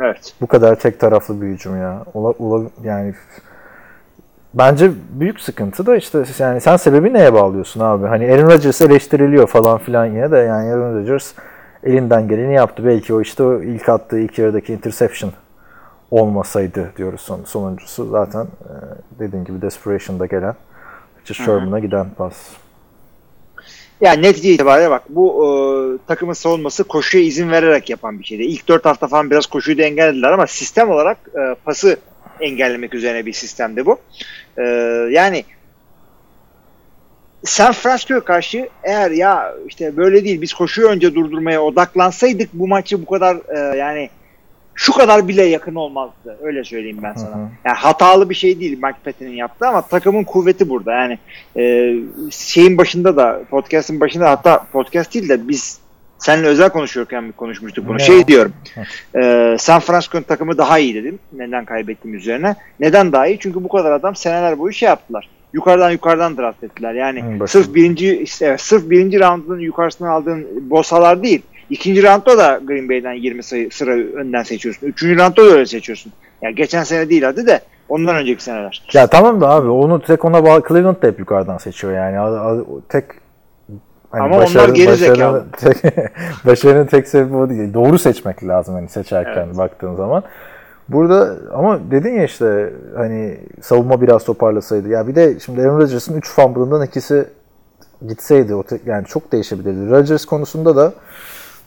[0.00, 0.32] Evet.
[0.40, 2.04] Bu kadar tek taraflı bir hücum ya.
[2.14, 3.14] Ola, ola- yani
[4.54, 8.06] bence büyük sıkıntı da işte yani sen sebebi neye bağlıyorsun abi?
[8.06, 11.32] Hani Aaron Rodgers eleştiriliyor falan filan yine de yani Aaron Rodgers
[11.86, 12.84] elinden geleni yaptı.
[12.86, 15.32] Belki o işte o ilk attığı ilk yarıdaki interception
[16.10, 18.10] olmasaydı diyoruz son, sonuncusu.
[18.10, 18.72] Zaten e,
[19.18, 20.54] dediğin gibi desperation'da gelen
[21.20, 22.36] Richard Sherman'a giden pas.
[24.00, 25.48] Yani netice itibariyle bak bu e,
[26.06, 28.42] takımın savunması koşuya izin vererek yapan bir şeydi.
[28.42, 31.96] İlk 4 hafta falan biraz koşuyu da engellediler ama sistem olarak e, pası
[32.40, 33.98] engellemek üzerine bir sistemdi bu.
[34.58, 34.62] E,
[35.10, 35.44] yani
[37.46, 43.02] San Francisco'ya karşı eğer ya işte böyle değil biz koşuyu önce durdurmaya odaklansaydık bu maçı
[43.02, 44.10] bu kadar e, yani
[44.74, 46.38] şu kadar bile yakın olmazdı.
[46.42, 47.36] Öyle söyleyeyim ben sana.
[47.36, 47.48] Hı hı.
[47.64, 50.92] Yani hatalı bir şey değil Mike Patton'in yaptığı ama takımın kuvveti burada.
[50.92, 51.18] Yani
[51.56, 51.94] e,
[52.30, 55.78] şeyin başında da podcast'ın başında hatta podcast değil de biz
[56.18, 57.96] seninle özel konuşuyorken bir konuşmuştuk bunu.
[57.98, 58.26] Ne şey o?
[58.26, 58.52] diyorum.
[59.16, 61.18] E, San Francisco'nun takımı daha iyi dedim.
[61.32, 62.56] Neden kaybettim üzerine.
[62.80, 63.38] Neden daha iyi?
[63.38, 65.35] Çünkü bu kadar adam seneler boyu şey yaptılar.
[65.56, 66.94] Yukarıdan yukarıdan draft ettiler.
[66.94, 67.46] Yani Hı, başında.
[67.46, 71.42] sırf birinci işte, evet, sırf birinci roundun yukarısından aldığın bosalar değil.
[71.70, 74.86] İkinci roundda da Green Bay'den 20 sayı sıra önden seçiyorsun.
[74.86, 76.12] Üçüncü roundda da öyle seçiyorsun.
[76.42, 78.82] Yani geçen sene değil hadi de ondan önceki seneler.
[78.92, 82.16] Ya tamam da abi onu tek ona bağlı Cleveland da hep yukarıdan seçiyor yani.
[82.88, 83.04] Tek
[84.10, 85.44] hani Ama onlar geri başarının- zekalı.
[85.58, 85.76] Tek,
[86.46, 87.74] başarının tek sebebi o değil.
[87.74, 89.58] Doğru seçmek lazım hani seçerken Evet.
[89.58, 90.22] baktığın zaman.
[90.88, 94.88] Burada ama dedin ya işte hani savunma biraz toparlasaydı.
[94.88, 97.24] Ya bir de şimdi Aaron Rodgers'ın 3 fumble'ından ikisi
[98.08, 99.90] gitseydi o tek- yani çok değişebilirdi.
[99.90, 100.92] Rodgers konusunda da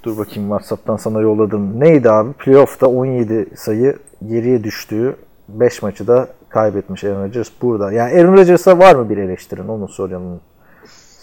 [0.04, 1.80] dur bakayım WhatsApp'tan sana yolladım.
[1.80, 2.34] Neydi abi?
[2.34, 5.16] Playoff'ta 17 sayı geriye düştüğü
[5.50, 7.92] 5 maçı da kaybetmiş Aaron Rodgers burada.
[7.92, 9.68] Yani Aaron Rodgers'a var mı bir eleştirin?
[9.68, 10.40] Onu soracağım.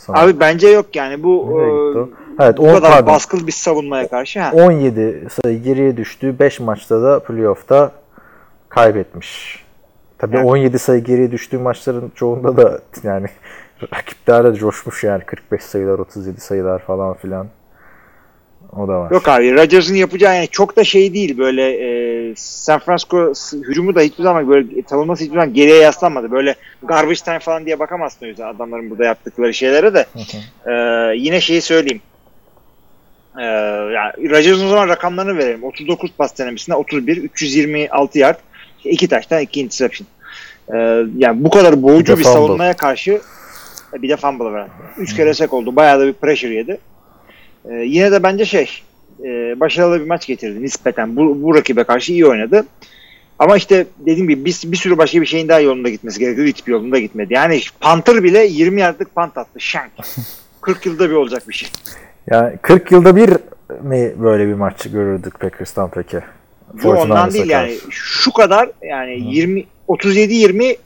[0.06, 0.20] Sana.
[0.20, 1.60] Abi bence yok yani bu
[2.38, 2.44] e?
[2.44, 3.06] Evet, bu on, kadar pardon.
[3.06, 4.40] baskılı bir savunmaya karşı.
[4.40, 4.50] Ha.
[4.54, 7.92] 17 sayı geriye düştüğü 5 maçta da playoff'ta
[8.68, 9.64] kaybetmiş.
[10.18, 10.46] Tabii Evet.
[10.46, 13.26] 17 sayı geriye düştüğü maçların çoğunda da yani
[13.94, 17.46] rakipler de coşmuş yani 45 sayılar 37 sayılar falan filan.
[18.72, 19.10] O da var.
[19.10, 23.32] Yok abi Rodgers'ın yapacağı yani çok da şey değil böyle e, San Francisco
[23.68, 26.30] hücumu da hiçbir zaman böyle savunması hiçbir zaman geriye yaslanmadı.
[26.30, 30.06] Böyle garbage time falan diye bakamazsın o yüzden adamların burada yaptıkları şeylere de.
[30.66, 30.72] E,
[31.16, 32.00] yine şeyi söyleyeyim.
[33.38, 33.42] E,
[33.94, 35.64] yani Rodgers'ın o zaman rakamlarını verelim.
[35.64, 38.36] 39 pas denemesinde 31, 326 yard,
[38.84, 40.06] 2 taştan 2 interception.
[40.74, 40.76] E,
[41.16, 42.38] yani bu kadar Bir boğucu bir fumble.
[42.38, 43.20] savunmaya karşı
[43.94, 44.68] e, bir de fumble var.
[44.98, 45.76] 3 kere sek oldu.
[45.76, 46.78] Bayağı da bir pressure yedi.
[47.70, 48.70] Ee, yine de bence şey
[49.24, 51.16] e, başarılı bir maç getirdi nispeten.
[51.16, 52.66] Bu, bu rakibe karşı iyi oynadı.
[53.38, 56.46] Ama işte dediğim gibi bir, bir sürü başka bir şeyin daha yolunda gitmesi gerekiyor.
[56.46, 57.34] Hiçbir yolunda gitmedi.
[57.34, 59.60] Yani Panther bile 20 yardlık pant attı.
[59.60, 59.92] Şank.
[60.60, 61.68] 40 yılda bir olacak bir şey.
[62.30, 63.28] Yani 40 yılda bir
[63.82, 66.18] mi böyle bir maç görürdük Packers'tan peki?
[66.82, 67.76] Bu ondan 49ers'a değil yani.
[67.90, 70.76] Şu kadar yani 20 37-20 e,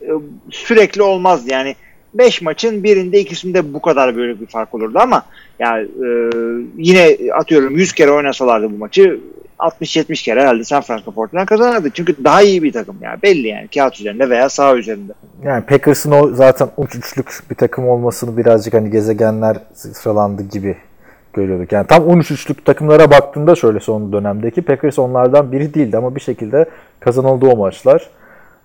[0.51, 1.77] sürekli olmaz yani
[2.15, 5.27] 5 maçın birinde ikisinde bu kadar böyle bir fark olurdu ama
[5.61, 6.09] yani e,
[6.77, 9.21] yine atıyorum 100 kere oynasalardı bu maçı
[9.59, 11.91] 60-70 kere herhalde San Francisco 49 kazanırdı.
[11.95, 15.13] Çünkü daha iyi bir takım yani belli yani kağıt üzerinde veya saha üzerinde.
[15.45, 20.77] Yani Packers'ın o zaten uç üçlük bir takım olmasını birazcık hani gezegenler sıralandı gibi
[21.33, 21.73] görüyorduk.
[21.73, 26.21] Yani tam 13 üçlük takımlara baktığında şöyle son dönemdeki Packers onlardan biri değildi ama bir
[26.21, 26.67] şekilde
[27.01, 28.11] kazanıldı o maçlar.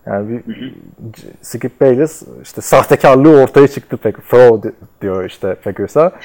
[0.06, 0.74] Yani bir,
[1.42, 4.64] Skip Bayless işte sahtekarlığı ortaya çıktı pek fraud
[5.02, 6.12] diyor işte Packers'a.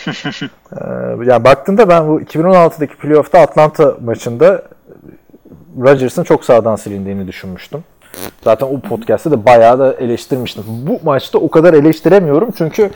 [0.72, 0.84] Ee,
[1.26, 4.62] yani baktığında ben bu 2016'daki playoff'ta Atlanta maçında
[5.80, 7.84] Rodgers'ın çok sağdan silindiğini düşünmüştüm.
[8.42, 10.64] Zaten o podcast'te de bayağı da eleştirmiştim.
[10.68, 12.90] Bu maçta o kadar eleştiremiyorum çünkü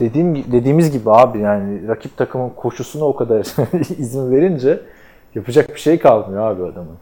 [0.00, 3.40] dediğim dediğimiz gibi abi yani rakip takımın koşusuna o kadar
[3.98, 4.80] izin verince
[5.34, 6.96] yapacak bir şey kalmıyor abi adamın.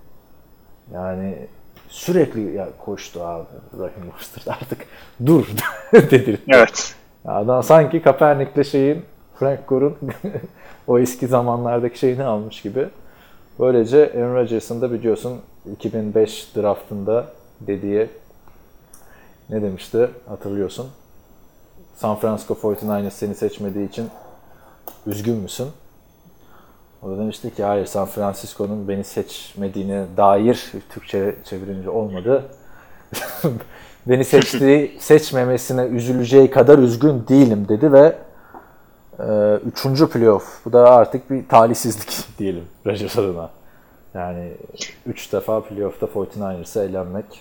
[0.94, 1.36] Yani
[1.90, 3.46] sürekli ya koştu abi
[3.78, 4.86] Rahim Mostert artık
[5.26, 5.46] dur
[5.92, 6.40] dedi.
[6.48, 6.94] Evet.
[7.24, 9.02] Adam sanki Kaepernick'le şeyin
[9.38, 9.96] Frank Gore'un
[10.86, 12.88] o eski zamanlardaki şeyini almış gibi.
[13.58, 15.40] Böylece Aaron Rodgers'ın da biliyorsun
[15.72, 17.26] 2005 draftında
[17.60, 18.08] dediği
[19.50, 20.86] ne demişti hatırlıyorsun.
[21.96, 24.08] San Francisco 49ers seni seçmediği için
[25.06, 25.68] üzgün müsün?
[27.02, 32.44] O da demişti ki hayır San Francisco'nun beni seçmediğine dair Türkçe çevirince olmadı.
[34.06, 38.16] beni seçtiği, seçmemesine üzüleceği kadar üzgün değilim dedi ve
[39.18, 40.64] e, üçüncü playoff.
[40.64, 43.50] Bu da artık bir talihsizlik diyelim Rodgers adına.
[44.14, 44.52] Yani
[45.06, 47.40] üç defa playoff'ta 49ers'a elenmek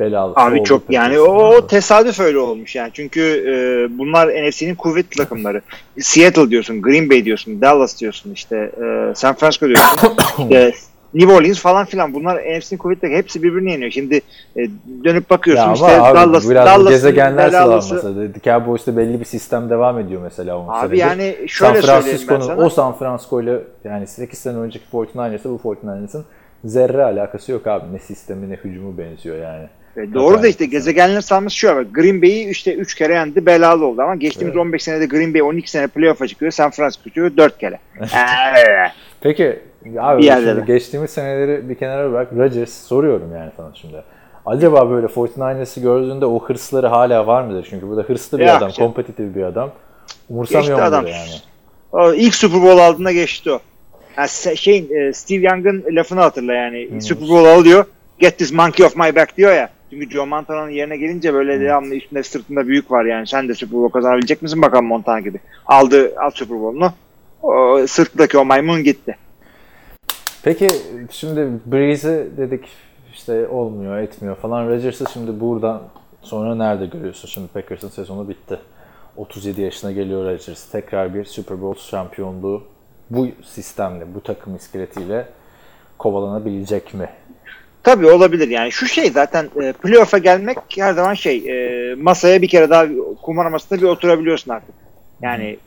[0.00, 0.32] belalı.
[0.36, 2.90] Abi çok yani o, o tesadüf öyle olmuş yani.
[2.94, 3.52] Çünkü e,
[3.98, 5.62] bunlar NFC'nin kuvvetli takımları.
[6.00, 10.16] Seattle diyorsun, Green Bay diyorsun, Dallas diyorsun işte e, San Francisco diyorsun.
[10.38, 10.72] işte
[11.14, 13.08] New Orleans falan filan bunlar NFC'nin kuvvetli.
[13.08, 13.90] Hepsi birbirini yeniyor.
[13.90, 14.20] Şimdi
[14.56, 14.68] e,
[15.04, 18.30] dönüp bakıyorsun Ya işte abi Dallas, biraz bu Dallas'ın gezegenler sıralanması.
[18.44, 20.96] Cowboys'ta belli bir sistem devam ediyor mesela 10 Abi senedir.
[20.96, 22.66] yani San şöyle söyleyeyim ben Francisco'nun sana.
[22.66, 26.24] o San Francisco ile yani 8 sene önceki 49ers'ı bu 49ers'ın
[26.64, 27.92] zerre alakası yok abi.
[27.92, 29.68] Ne sistemi ne hücumu benziyor yani.
[29.96, 34.02] Doğru da işte gezegenler sahası şu ama Green Bay'i işte 3 kere yendi belalı oldu
[34.02, 37.78] ama geçtiğimiz 15 senede Green Bay 12 sene playoff'a çıkıyor San Francisco çıkıyor 4 kere.
[39.20, 39.58] Peki
[39.98, 42.28] abi şimdi geçtiğimiz seneleri bir kenara bırak.
[42.36, 44.02] Rodgers soruyorum yani sana şimdi.
[44.46, 47.66] Acaba böyle 49ers'ı gördüğünde o hırsları hala var mıdır?
[47.70, 48.92] Çünkü burada hırslı bir Yok adam, canım.
[48.92, 49.70] kompetitif bir adam.
[50.28, 51.06] Umursamıyor Geçti adam.
[51.06, 51.30] yani?
[51.92, 53.60] o ilk Super Bowl aldığında geçti o.
[54.16, 57.84] Se- şeyin e, Steve Young'ın lafını hatırla yani Super Bowl alıyor
[58.18, 59.68] get this monkey off my back diyor ya.
[59.90, 63.26] Çünkü Joe Montana'nın yerine gelince böyle devamlı üstünde sırtında büyük var yani.
[63.26, 65.38] Sen de Super Bowl kazanabilecek misin bakalım Montana gibi.
[65.66, 66.92] Aldı al Super Bowl'unu.
[67.42, 69.16] O, sırtındaki o maymun gitti.
[70.42, 70.68] Peki
[71.10, 72.64] şimdi Breeze'i dedik
[73.12, 74.68] işte olmuyor etmiyor falan.
[74.68, 75.82] Rodgers'ı şimdi buradan
[76.22, 77.28] sonra nerede görüyorsun?
[77.28, 78.58] Şimdi Packers'ın sezonu bitti.
[79.16, 80.70] 37 yaşına geliyor Rodgers.
[80.70, 82.62] Tekrar bir Super Bowl şampiyonluğu
[83.10, 85.28] bu sistemle, bu takım iskeletiyle
[85.98, 87.08] kovalanabilecek mi?
[87.82, 92.48] Tabii olabilir yani şu şey zaten e, playoff'a gelmek her zaman şey e, masaya bir
[92.48, 92.86] kere daha
[93.22, 94.74] kumar masasında bir oturabiliyorsun artık.
[95.22, 95.58] Yani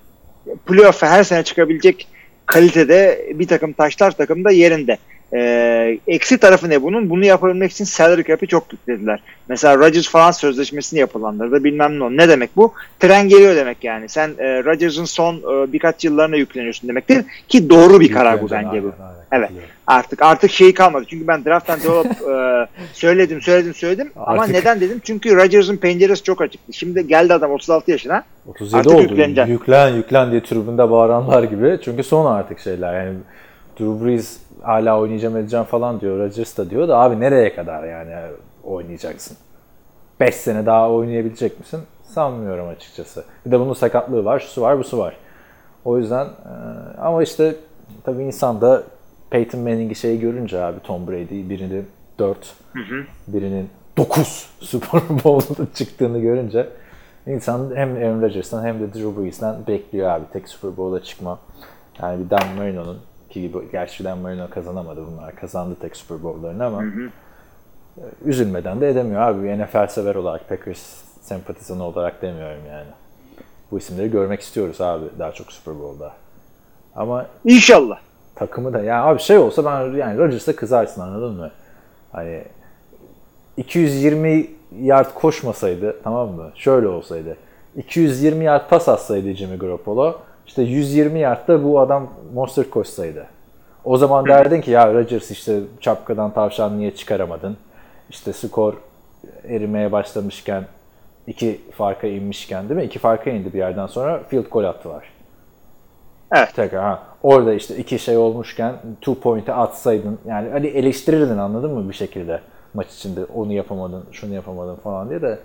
[0.66, 2.08] playoff'a her sene çıkabilecek
[2.46, 4.98] kalitede bir takım taşlar takım da yerinde.
[5.34, 7.10] E, eksi tarafı ne bunun?
[7.10, 9.20] Bunu yapabilmek için salary cap'i çok yüklediler.
[9.48, 12.18] Mesela Rodgers falan sözleşmesini yapılandırdı bilmem ne.
[12.18, 12.74] Ne demek bu?
[13.00, 14.10] Tren geliyor demek yani.
[14.10, 17.26] Sen e, Rodgers'ın son e, birkaç yıllarına yükleniyorsun demektir.
[17.48, 18.92] Ki doğru bir karar bu bence bu.
[19.32, 19.50] Evet.
[19.88, 21.06] Artık artık şeyi kalmadı.
[21.10, 25.02] Çünkü ben draft and develop e, söyledim söyledim söyledim ama Artık- neden dedim?
[25.04, 26.74] Çünkü Rodgers'ın penceresi çok açıktı.
[26.74, 28.24] Şimdi geldi adam 36 yaşına.
[28.48, 29.02] 37 Artık oldu.
[29.02, 29.52] yükleneceksin.
[29.52, 31.80] Yüklen yüklen diye tribünde bağıranlar gibi.
[31.84, 33.06] Çünkü son artık şeyler.
[33.06, 33.18] Yani
[33.80, 36.20] Drew Brees hala oynayacağım edeceğim falan diyor.
[36.20, 38.16] Rodgers da diyor da abi nereye kadar yani
[38.64, 39.38] oynayacaksın?
[40.20, 41.80] 5 sene daha oynayabilecek misin?
[42.04, 43.24] Sanmıyorum açıkçası.
[43.46, 45.18] Bir de bunun sakatlığı var, şusu var, busu var.
[45.86, 46.54] O yüzden e,
[47.02, 47.56] ama işte
[48.04, 48.84] tabii insan da
[49.34, 51.82] Peyton Manning'i şey görünce abi Tom Brady birini
[52.20, 52.56] 4,
[53.28, 56.70] birinin 9 Super Bowl'da çıktığını görünce
[57.28, 61.40] insan hem Aaron Rodgers'tan hem de Drew Brees'ten bekliyor abi tek Super Bowl'a çıkma.
[62.02, 65.36] Yani bir Dan Marino'nun ki gerçi Dan Marino kazanamadı bunlar.
[65.36, 69.64] Kazandı tek Super Bowl'larını ama e, üzülmeden de edemiyor abi.
[69.64, 72.90] NFL sever olarak Packers sempatizanı olarak demiyorum yani.
[73.72, 76.14] Bu isimleri görmek istiyoruz abi daha çok Super Bowl'da.
[76.96, 78.00] Ama İnşallah.
[78.36, 81.52] Takımı da ya abi şey olsa ben yani Rodgers'a kızarsın anladın mı?
[82.12, 82.44] Hani
[83.58, 84.48] 220
[84.82, 86.52] yard koşmasaydı tamam mı?
[86.56, 87.38] Şöyle olsaydı.
[87.78, 90.16] 220 yard pas atsaydı Jimmy Garoppolo.
[90.48, 93.26] işte 120 yard da bu adam monster koşsaydı.
[93.86, 97.58] O zaman derdin ki ya Rodgers işte çapkadan tavşan niye çıkaramadın?
[98.10, 98.74] İşte skor
[99.48, 100.64] erimeye başlamışken
[101.28, 102.86] iki farka inmişken değil mi?
[102.86, 105.13] İki farka indi bir yerden sonra field goal attılar.
[106.34, 106.56] Evet.
[106.56, 107.04] Tekrar ha.
[107.24, 112.40] Orada işte iki şey olmuşken two point'e atsaydın yani hani eleştirirdin anladın mı bir şekilde
[112.74, 115.40] maç içinde onu yapamadın, şunu yapamadın falan diye de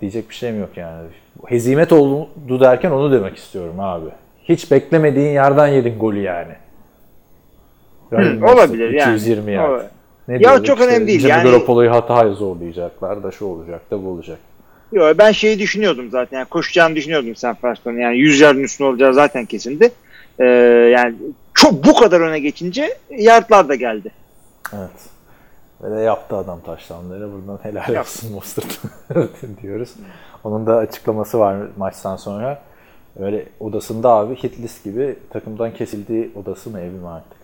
[0.00, 1.06] diyecek bir şeyim yok yani.
[1.46, 2.28] Hezimet oldu
[2.60, 4.08] derken onu demek istiyorum abi.
[4.42, 6.52] Hiç beklemediğin yerden yedin golü yani.
[8.10, 9.14] Hı, olabilir yani.
[9.14, 9.70] 220 yard.
[9.70, 9.90] Olabilir.
[10.28, 11.50] Ne Ya çok önemli değil Jimmy yani.
[11.50, 14.38] Garoppolo'yu hataya zorlayacaklar da şu olacak da bu olacak.
[14.94, 16.38] Yo, ben şeyi düşünüyordum zaten.
[16.38, 17.98] Yani koşacağını düşünüyordum San Francisco'nun.
[17.98, 19.92] Yani 100 yardın üstüne olacağı zaten kesindi.
[20.38, 20.44] Ee,
[20.94, 21.14] yani
[21.54, 24.12] çok bu kadar öne geçince yardlar da geldi.
[24.72, 24.90] Evet.
[25.82, 27.28] Ve de yaptı adam taşlanları.
[27.32, 28.80] Buradan helal olsun Mostert
[29.62, 29.90] diyoruz.
[30.44, 32.62] Onun da açıklaması var maçtan sonra.
[33.20, 37.38] Öyle odasında abi hit list gibi takımdan kesildiği odası mı evi mi artık?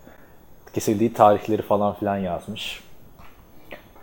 [0.75, 2.81] Kesildiği tarihleri falan filan yazmış.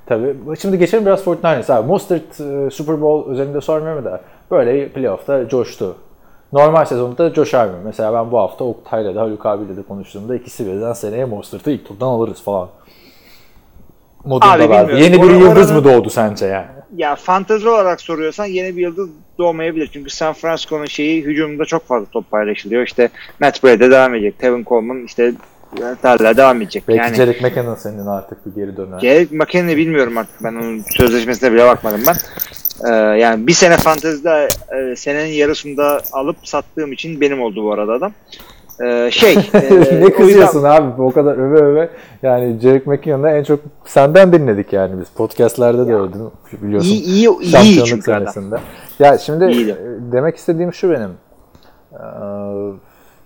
[0.08, 1.76] Tabii şimdi geçelim biraz Fortnite'e.
[1.76, 5.96] Abi Mostert e, Super Bowl özelinde sormuyorum da böyle playoff'ta coştu.
[6.54, 7.78] Normal sezonda coşar mı?
[7.86, 11.88] Mesela ben bu hafta Oktay'la da Haluk abiyle de konuştuğumda ikisi birden seneye Mostert'ı ilk
[11.88, 12.70] turdan alırız falan.
[14.26, 14.98] Modunda bilmiyorum.
[14.98, 16.66] Yeni bir yıldız mı doğdu sence yani?
[16.96, 19.90] Ya fantezi olarak soruyorsan yeni bir yıldız doğmayabilir.
[19.94, 22.84] Çünkü San Francisco'nun şeyi hücumunda çok fazla top paylaşılıyor.
[22.84, 23.10] İşte
[23.42, 24.40] Matt Brady'de devam edecek.
[24.40, 25.34] Tevin Coleman işte
[26.02, 26.84] hala devam edecek.
[26.88, 29.00] Belki yani Jerick McKinnon senin artık bir geri döner.
[29.00, 30.44] Gerek McKinnon'i bilmiyorum artık.
[30.44, 32.16] Ben onun sözleşmesine bile bakmadım ben.
[32.90, 37.94] Ee, yani bir sene fantezide e, senenin yarısında alıp sattığım için benim oldu bu arada
[37.94, 38.12] adam.
[38.86, 39.34] Ee, şey.
[39.54, 41.90] e, ne yüzden- kızıyorsun abi o kadar öve öve.
[42.24, 45.08] Yani Jerick McKinnon'ı en çok senden dinledik yani biz.
[45.10, 46.10] Podcast'lerde de mi?
[46.62, 46.90] biliyorsun.
[46.90, 48.28] İyi, iyi, iyi Şampiyonluk çünkü adam.
[48.28, 48.58] senesinde.
[49.00, 49.72] Ya şimdi İyiydi.
[49.72, 51.12] e, demek istediğim şu benim.
[51.94, 51.98] Ee,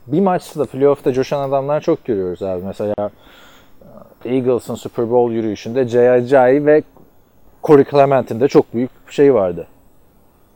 [0.07, 2.63] Bir maçta playoff'ta coşan adamlar çok görüyoruz abi.
[2.65, 3.09] Mesela
[4.25, 6.65] e, Eagles'ın Super Bowl yürüyüşünde J.I.J.
[6.65, 6.83] ve
[7.63, 9.67] Corey Clement'in de çok büyük şey vardı.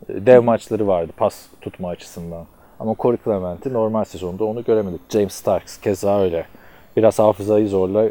[0.10, 2.46] E, Dev maçları vardı pas tutma açısından.
[2.80, 5.02] Ama Corey Clement'i normal sezonda onu göremedik.
[5.10, 6.46] James Starks keza öyle.
[6.98, 8.10] Biraz hafızayı zorla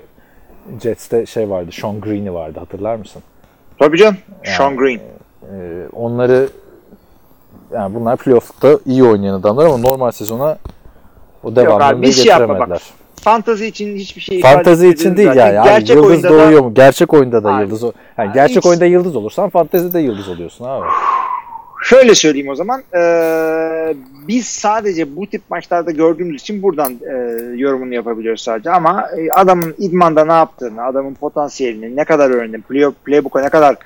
[0.83, 3.23] Jets'te şey vardı, Sean Green'i vardı hatırlar mısın?
[3.79, 4.17] Tabii canım.
[4.45, 5.01] Sean Green.
[5.53, 6.49] Ee, onları
[7.73, 10.59] yani bunlar playoff'ta iyi oynayan adamlar ama normal sezona
[11.45, 12.55] o devamlılığı abi, biz şey yapma bak.
[12.59, 12.83] getiremediler.
[13.23, 15.65] Fantazi için hiçbir şey ifade Fantezi için değil zaten yani.
[15.65, 16.75] Gerçek yıldız oyunda doğuyor da mu?
[16.75, 17.83] Gerçek oyunda da Abi, yıldız.
[17.83, 20.87] Yani abi gerçek hiç- oyunda yıldız olursan fantezide yıldız oluyorsun abi.
[21.85, 22.83] şöyle söyleyeyim o zaman.
[22.97, 23.95] Ee,
[24.29, 27.15] biz sadece bu tip maçlarda gördüğümüz için buradan e,
[27.57, 28.71] yorumunu yapabiliyoruz sadece.
[28.71, 33.77] Ama e, adamın idmanda ne yaptığını, adamın potansiyelini, ne kadar öğrendiğini, play, playbook'a ne kadar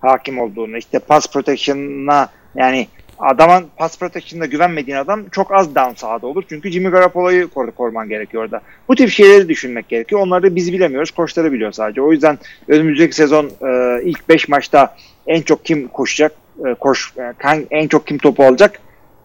[0.00, 2.88] hakim olduğunu, işte pass protection'ına yani
[3.18, 6.44] adamın pass protection'da güvenmediğin adam çok az down sahada olur.
[6.48, 8.60] Çünkü Jimmy Garoppolo'yu kor koruman gerekiyor orada.
[8.88, 10.20] Bu tip şeyleri düşünmek gerekiyor.
[10.20, 11.10] Onları da biz bilemiyoruz.
[11.10, 12.02] Koçları biliyor sadece.
[12.02, 12.38] O yüzden
[12.68, 14.96] önümüzdeki sezon e, ilk 5 maçta
[15.26, 16.32] en çok kim koşacak,
[16.66, 18.80] e, koş, e, en çok kim topu alacak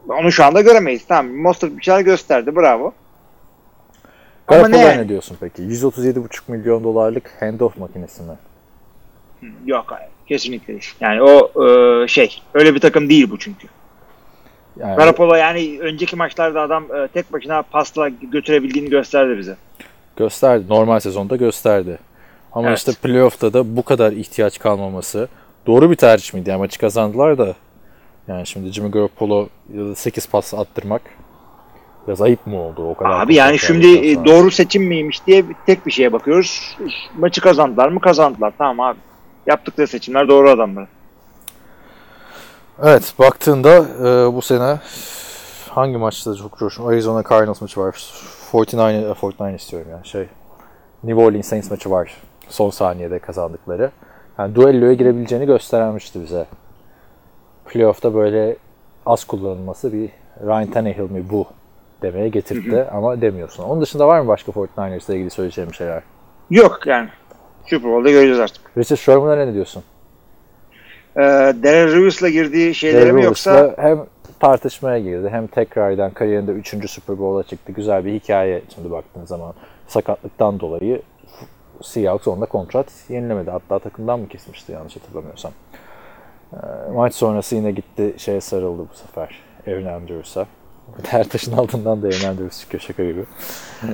[0.08, 1.06] onu şu anda göremeyiz.
[1.08, 2.56] Tamam Mostert bir şeyler gösterdi.
[2.56, 2.94] Bravo.
[4.48, 4.98] Garoppolo'ya ne?
[4.98, 5.62] ne diyorsun peki?
[5.62, 8.34] 137,5 milyon dolarlık handoff makinesi mi?
[9.66, 10.10] Yok hayır.
[10.28, 10.94] Kesinlikle değil.
[11.00, 13.68] Yani o e, şey öyle bir takım değil bu çünkü.
[14.80, 19.56] Yani Garoppolo yani önceki maçlarda adam e, tek başına pasla götürebildiğini gösterdi bize.
[20.16, 20.66] gösterdi.
[20.70, 21.98] Normal sezonda gösterdi.
[22.54, 22.78] Ama Evet.
[22.78, 25.28] işte playoff'ta da bu kadar ihtiyaç kalmaması
[25.68, 26.50] doğru bir tercih miydi?
[26.50, 27.54] Yani maçı kazandılar da
[28.28, 31.02] yani şimdi Jimmy Garoppolo ya da 8 pas attırmak
[32.08, 33.24] biraz ayıp mı oldu o kadar?
[33.24, 34.26] Abi yani şimdi attıktan e, sonra?
[34.26, 36.78] doğru seçim miymiş diye tek bir şeye bakıyoruz.
[37.18, 38.00] Maçı kazandılar mı?
[38.00, 38.54] Kazandılar.
[38.58, 38.98] Tamam abi.
[39.48, 40.88] Yaptıkları seçimler doğru adamlar.
[42.82, 44.80] Evet baktığında e, bu sene
[45.70, 46.88] hangi maçta çok coştum?
[46.88, 48.14] Arizona Cardinals maçı var.
[48.52, 50.00] 49, e, 49 istiyorum ya.
[50.04, 50.28] Şey
[51.04, 52.18] New Orleans Saints maçı var.
[52.50, 53.92] Son saniyede kazandıkları.
[54.38, 56.46] Yani duelloya girebileceğini göstermişti bize.
[57.66, 58.56] Playoff'ta böyle
[59.06, 60.10] az kullanılması bir
[60.46, 61.46] Ryan Tannehill mi bu
[62.02, 63.64] demeye getirdi ama demiyorsun.
[63.64, 66.04] Onun dışında var mı başka 49ers'la ilgili söyleyeceğim şeyler?
[66.50, 67.10] Yok yani.
[67.66, 68.78] Super Bowl'da göreceğiz artık.
[68.78, 69.84] Richard Sherman'a ne diyorsun?
[71.18, 71.22] Ee,
[71.64, 74.06] Darren Reeves'la girdiği şeylere mi yoksa Lewis'la hem
[74.40, 76.90] tartışmaya girdi hem tekrardan kariyerinde 3.
[76.90, 77.72] Super Bowl'a çıktı.
[77.72, 79.54] Güzel bir hikaye şimdi baktığın zaman
[79.88, 81.02] sakatlıktan dolayı
[81.82, 83.52] Seahawks onda kontrat yenilemedi.
[83.52, 85.52] Hatta takımdan mı kesmişti yanlış hatırlamıyorsam.
[86.54, 86.58] Ee,
[86.94, 89.42] maç sonrası yine gitti şeye sarıldı bu sefer.
[89.68, 90.46] Aaron Andrews'a.
[91.04, 93.26] Her taşın altından da Aaron Andrews çıkıyor şaka gibi.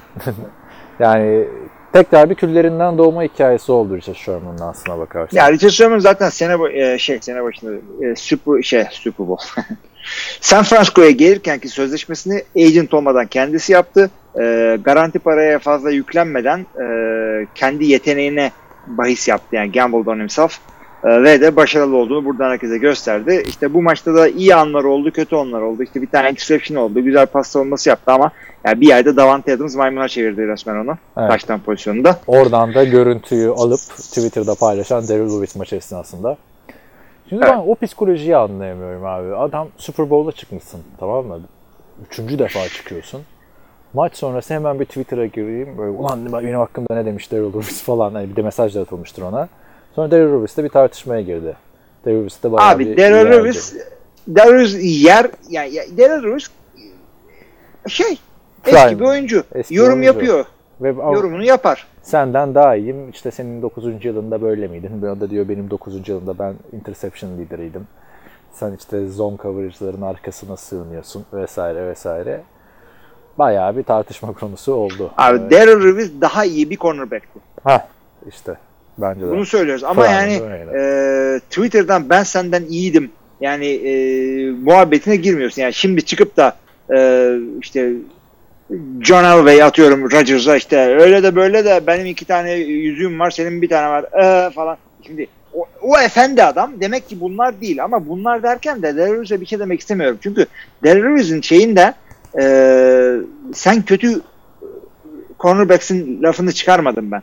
[0.99, 1.47] yani
[1.93, 5.37] tekrar bir küllerinden doğma hikayesi oldu Richard Sherman'ın aslına bakarsan.
[5.37, 7.71] Ya Richard Sherman zaten sene e, şey sene başında
[8.05, 9.61] e, Super şey Super Bowl.
[10.41, 14.09] San Francisco'ya gelirken ki sözleşmesini agent olmadan kendisi yaptı.
[14.39, 16.85] E, garanti paraya fazla yüklenmeden e,
[17.55, 18.51] kendi yeteneğine
[18.87, 20.59] bahis yaptı yani gambled on himself.
[21.03, 23.43] E, ve de başarılı olduğunu buradan herkese gösterdi.
[23.47, 25.83] İşte bu maçta da iyi anlar oldu, kötü anlar oldu.
[25.83, 28.31] İşte bir tane interception oldu, güzel pas savunması yaptı ama
[28.65, 30.97] yani bir yerde Davante Adams maymuna çevirdi resmen onu.
[31.17, 31.29] Evet.
[31.29, 32.19] Taştan pozisyonunda.
[32.27, 36.37] Oradan da görüntüyü alıp Twitter'da paylaşan Daryl Lewis maçı esnasında.
[37.29, 37.53] Şimdi Evet.
[37.53, 39.35] ben o psikolojiyi anlayamıyorum abi.
[39.35, 41.39] Adam Super Bowl'a çıkmışsın tamam mı?
[42.09, 43.21] Üçüncü defa çıkıyorsun.
[43.93, 45.77] Maç sonrası hemen bir Twitter'a gireyim.
[45.77, 48.13] Böyle ulan benim hakkımda ne demiş Daryl Lewis falan.
[48.13, 49.47] Hani bir de mesaj da atılmıştır ona.
[49.95, 51.57] Sonra Daryl Lewis de bir tartışmaya girdi.
[52.05, 53.31] Daryl Lewis de bayağı bir Abi yerdi.
[53.31, 53.75] Lewis
[54.27, 56.47] Daryl Lewis yer yani Lewis
[57.87, 58.17] şey
[58.63, 58.79] Prime.
[58.79, 59.43] eski bir oyuncu.
[59.55, 60.07] Eski Yorum oyuncu.
[60.07, 60.45] yapıyor.
[60.81, 61.87] Ve Yorumunu yapar.
[62.01, 63.09] senden daha iyiyim.
[63.09, 64.05] İşte senin 9.
[64.05, 65.01] yılında böyle miydin?
[65.01, 66.09] Bir anda diyor benim 9.
[66.09, 67.87] yılında ben interception lideriydim.
[68.53, 72.41] Sen işte zone coverage'ların arkasına sığınıyorsun vesaire vesaire.
[73.37, 75.11] Bayağı bir tartışma konusu oldu.
[75.17, 75.51] Abi Evet.
[75.51, 77.39] Daryl Lewis daha iyi bir cornerback'ti.
[77.63, 77.81] Hah
[78.29, 78.57] işte
[79.01, 79.31] bence de.
[79.31, 79.83] Bunu söylüyoruz.
[79.83, 81.35] Ama Prime, yani öyle.
[81.35, 83.11] e, Twitter'dan ben senden iyiydim.
[83.41, 83.91] Yani e,
[84.51, 85.61] muhabbetine girmiyorsun.
[85.61, 86.57] Yani şimdi çıkıp da
[86.93, 87.29] e,
[87.61, 87.93] işte
[89.01, 93.61] John Elway atıyorum Rodgers'a işte öyle de böyle de benim iki tane yüzüğüm var senin
[93.61, 94.77] bir tane var ee, falan.
[95.07, 99.45] Şimdi o, o efendi adam demek ki bunlar değil ama bunlar derken de Lewis'e bir
[99.45, 100.17] şey demek istemiyorum.
[100.21, 100.45] Çünkü
[100.85, 101.93] Lewis'in şeyinde
[102.39, 102.43] e,
[103.53, 104.21] sen kötü
[105.39, 107.21] cornerbacks'in lafını çıkarmadım ben.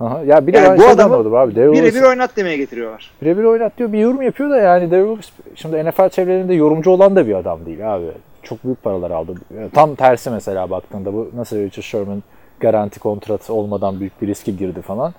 [0.00, 0.20] Aha.
[0.26, 1.56] Ya bir de Yani bu şeyden adamı anladım abi.
[1.56, 3.10] Birebir oynat demeye getiriyorlar.
[3.22, 7.26] birebir oynat diyor bir yorum yapıyor da yani Lewis şimdi NFL çevrelerinde yorumcu olan da
[7.26, 8.06] bir adam değil abi.
[8.42, 9.34] Çok büyük paralar aldı.
[9.74, 12.22] Tam tersi mesela baktığında bu nasıl Richard Sherman
[12.60, 15.14] garanti kontrat olmadan büyük bir riske girdi falan.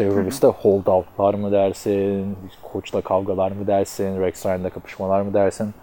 [0.00, 2.36] Lewis'te holdoutlar mı dersin,
[2.72, 5.74] koçla kavgalar mı dersin, Rex Ryan'la kapışmalar mı dersin.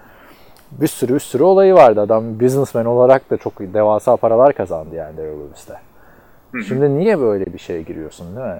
[0.72, 2.02] Bir sürü bir sürü olayı vardı.
[2.02, 5.91] Adam businessman olarak da çok devasa paralar kazandı yani Lewis'te.
[6.68, 8.60] Şimdi niye böyle bir şeye giriyorsun değil mi?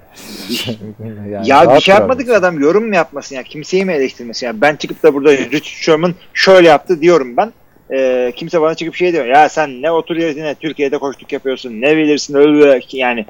[1.32, 2.46] Yani ya bir şey yapmadı ki duramıyorsun.
[2.46, 3.42] adam yorum mu yapmasın ya?
[3.42, 4.46] Kimseyi mi eleştirmesin?
[4.46, 7.52] Ya ben çıkıp da burada Richard Sherman şöyle yaptı diyorum ben.
[7.92, 11.96] Ee, kimse bana çıkıp şey diyor ya sen ne otur yerine Türkiye'de koştuk yapıyorsun ne
[11.96, 13.26] bilirsin öyle yani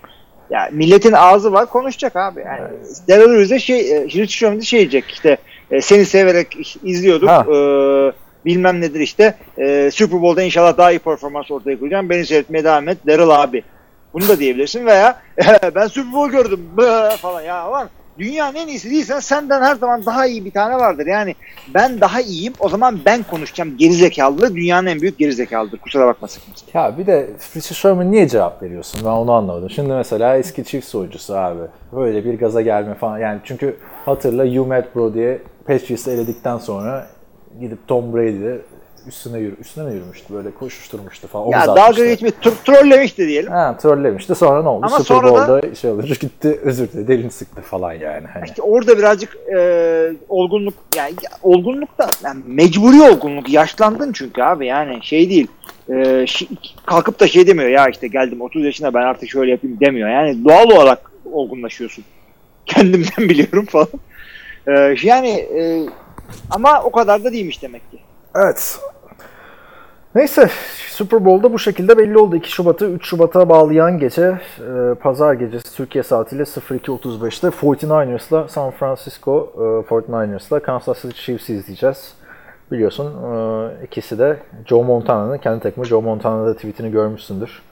[0.51, 2.41] ya milletin ağzı var konuşacak abi.
[2.41, 2.61] Yani
[3.09, 5.37] Daryl Lewis'e şey e, Richard Sherman şey diyecek işte
[5.71, 7.29] e, seni severek izliyorduk.
[7.29, 7.47] Ha.
[7.55, 7.57] e,
[8.45, 9.35] bilmem nedir işte.
[9.59, 12.11] E, Super Bowl'da inşallah daha iyi performans ortaya koyacağım.
[12.11, 12.99] Beni seyretmeye devam et.
[13.07, 13.63] Daryl abi
[14.15, 15.21] bunu da diyebilirsin veya
[15.75, 16.61] ben Super Bowl gördüm
[17.17, 17.89] falan ya var.
[18.19, 21.07] Dünyanın en iyisi değilsen senden her zaman daha iyi bir tane vardır.
[21.07, 21.35] Yani
[21.75, 25.79] ben daha iyiyim o zaman ben konuşacağım gerizekalı dünyanın en büyük gerizekalıdır.
[25.79, 26.79] Kusura bakmasın kimse.
[26.79, 29.01] Ya bir de Richard Sherman niye cevap veriyorsun?
[29.05, 29.71] Ben onu anlamadım.
[29.71, 31.63] Şimdi mesela eski Chiefs oyuncusu abi.
[31.93, 33.19] Böyle bir gaza gelme falan.
[33.19, 37.07] Yani çünkü hatırla You Matt Bro diye Patriots'ı eledikten sonra
[37.61, 38.59] gidip Tom Brady'de
[39.09, 41.49] üstüne yürü, üstüne mi yürümüştü böyle koşuşturmuştu falan.
[41.51, 41.77] Ya atmıştı.
[41.83, 43.51] dalga geçme tro- trollemişti diyelim.
[43.53, 44.35] Ha, trollemişti.
[44.35, 44.87] Sonra ne oldu?
[44.87, 47.09] Ama Super sonra da- Bowl'da şey olur gitti özür diledi.
[47.09, 48.27] Dilini sıktı falan yani.
[48.27, 48.45] Hani.
[48.45, 54.99] İşte orada birazcık e, olgunluk yani olgunluk da yani mecburi olgunluk yaşlandın çünkü abi yani
[55.03, 55.47] şey değil.
[55.89, 55.93] E,
[56.23, 56.49] şi-
[56.87, 60.09] kalkıp da şey demiyor ya işte geldim 30 yaşına ben artık şöyle yapayım demiyor.
[60.09, 62.05] Yani doğal olarak olgunlaşıyorsun.
[62.67, 63.89] Kendimden biliyorum falan.
[64.67, 65.83] E, yani e,
[66.51, 67.99] ama o kadar da değilmiş demek ki.
[68.37, 68.79] Evet.
[70.15, 70.49] Neyse
[70.89, 72.37] Super Bowl'da bu şekilde belli oldu.
[72.37, 74.23] 2 Şubat'ı 3 Şubat'a bağlayan gece
[74.59, 79.61] e, pazar gecesi Türkiye saatiyle 02.35'te 49ers'la San Francisco e,
[79.95, 82.15] 49ers'la Kansas City Chiefs'i izleyeceğiz.
[82.73, 84.37] Biliyorsun e, ikisi de
[84.67, 87.63] Joe Montana'nın kendi takımı Joe Montana'da tweetini görmüşsündür.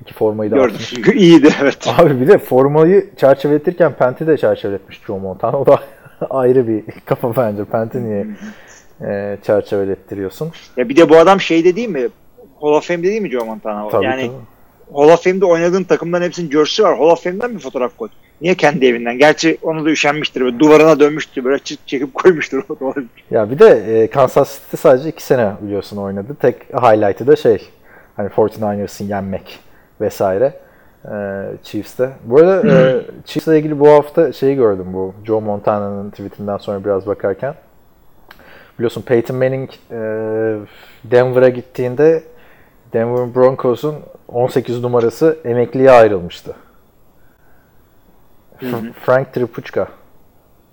[0.00, 0.74] İki formayı da Gördüm.
[0.74, 0.92] atmış.
[1.14, 1.94] İyiydi evet.
[1.98, 5.58] Abi bir de formayı çerçeveletirken Penti de çerçeveletmiş Joe Montana.
[5.60, 5.80] O da
[6.30, 7.64] ayrı bir kafa bence.
[7.64, 8.26] Penti niye
[9.06, 10.52] e, çerçevelettiriyorsun?
[10.76, 12.08] Ya bir de bu adam şeyde değil mi?
[12.60, 13.88] Hall of Fame'de değil mi Joe Montana?
[13.88, 14.96] Tabii yani tabii.
[14.98, 16.98] Hall of Fame'de oynadığın takımdan hepsinin jersey var.
[16.98, 18.08] Hall of Fame'den bir fotoğraf koy.
[18.40, 19.18] Niye kendi evinden?
[19.18, 20.40] Gerçi onu da üşenmiştir.
[20.40, 21.44] Böyle duvarına dönmüştür.
[21.44, 22.62] Böyle çift çekip koymuştur.
[23.30, 26.36] Ya bir de e, Kansas City sadece 2 sene biliyorsun oynadı.
[26.40, 27.68] Tek highlight'ı da şey
[28.16, 29.58] hani 49ers'ın yenmek
[30.00, 30.52] vesaire.
[31.04, 31.14] E,
[31.62, 32.10] Chiefs'te.
[32.24, 37.06] Bu arada e, Chiefs'le ilgili bu hafta şeyi gördüm bu Joe Montana'nın tweetinden sonra biraz
[37.06, 37.54] bakarken.
[38.78, 39.96] Biliyorsun Peyton Manning e,
[41.04, 42.22] Denver'a gittiğinde
[42.92, 43.96] Denver Broncos'un
[44.28, 46.56] 18 numarası emekliye ayrılmıştı.
[48.60, 49.88] F- Frank Tripucka.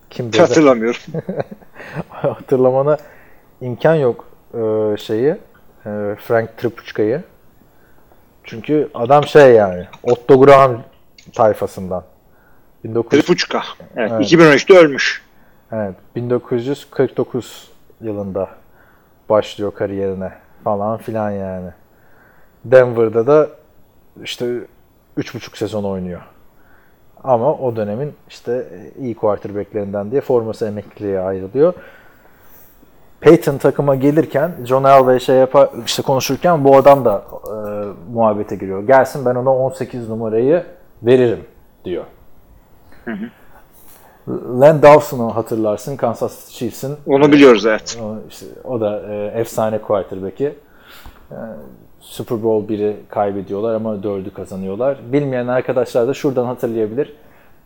[0.10, 0.38] Kimdi?
[0.38, 0.44] o da?
[0.44, 1.02] Hatırlamıyorum.
[2.10, 2.98] hatırlamana
[3.62, 4.60] imkan yok e,
[4.98, 5.30] şeyi
[5.86, 7.24] e, Frank Tripuchka'yı.
[8.44, 10.84] Çünkü adam şey yani Otto Graham
[11.36, 12.04] tayfasından.
[12.84, 13.64] 1900, Tripuçka.
[13.96, 14.32] Evet, Evet.
[14.32, 15.22] 2013'te ölmüş.
[15.72, 17.72] evet, 1949
[18.02, 18.50] yılında
[19.30, 20.32] başlıyor kariyerine
[20.64, 21.70] falan filan yani.
[22.66, 23.50] Denver'da da
[24.24, 24.46] işte
[25.18, 26.22] 3,5 sezon oynuyor.
[27.24, 28.68] Ama o dönemin işte
[29.00, 31.74] iyi quarterbacklerinden diye forması emekliliğe ayrılıyor.
[33.20, 37.54] Peyton takıma gelirken John Elway şey yapar, işte konuşurken bu adam da e,
[38.14, 38.88] muhabbete giriyor.
[38.88, 40.64] Gelsin ben ona 18 numarayı
[41.04, 41.46] veririm
[41.86, 42.04] diyor.
[44.62, 48.00] Len Dawson'u hatırlarsın Kansas City Chiefs'in Onu biliyoruz evet.
[48.04, 50.56] o, işte, o da e, efsane quarterback'i.
[51.32, 51.38] E,
[52.00, 54.98] Super Bowl 1'i kaybediyorlar ama 4'ü kazanıyorlar.
[55.12, 57.14] Bilmeyen arkadaşlar da şuradan hatırlayabilir.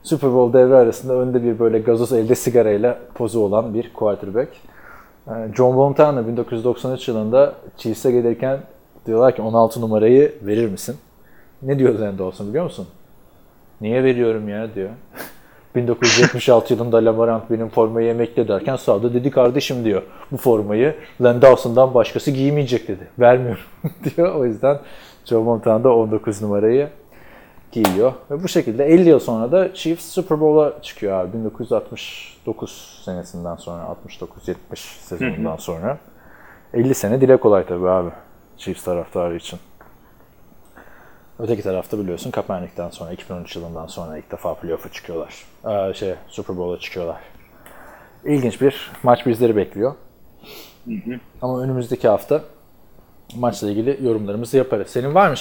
[0.03, 4.49] Super Bowl devre arasında önde bir böyle gazoz elde sigarayla pozu olan bir quarterback.
[5.27, 8.59] E, John Montana 1993 yılında Chiefs'e gelirken
[9.05, 10.97] diyorlar ki 16 numarayı verir misin?
[11.61, 12.87] Ne diyor Len Dawson biliyor musun?
[13.81, 14.89] Niye veriyorum ya diyor.
[15.75, 20.01] 1976 yılında Lamarant benim formayı emekli derken sağda dedi kardeşim diyor.
[20.31, 23.07] Bu formayı Len Dawson'dan başkası giymeyecek dedi.
[23.19, 23.61] Vermiyorum
[24.03, 24.35] diyor.
[24.35, 24.79] O yüzden
[25.25, 26.89] Joe Montana da 19 numarayı
[27.71, 28.13] giyiyor.
[28.31, 31.37] Ve bu şekilde 50 yıl sonra da Chiefs Super Bowl'a çıkıyor abi.
[31.37, 34.55] 1969 senesinden sonra 69-70
[35.01, 35.97] sezonundan sonra.
[36.73, 38.09] 50 sene dile kolay tabii abi.
[38.57, 39.59] Chiefs taraftarı için.
[41.39, 45.45] Öteki tarafta biliyorsun Kaepernick'ten sonra 2013 yılından sonra ilk defa playoff'a çıkıyorlar.
[45.65, 47.17] Ee, şey Super Bowl'a çıkıyorlar.
[48.25, 49.95] İlginç bir maç bizleri bekliyor.
[51.41, 52.41] Ama önümüzdeki hafta
[53.35, 54.87] maçla ilgili yorumlarımızı yaparız.
[54.89, 55.35] Senin var mı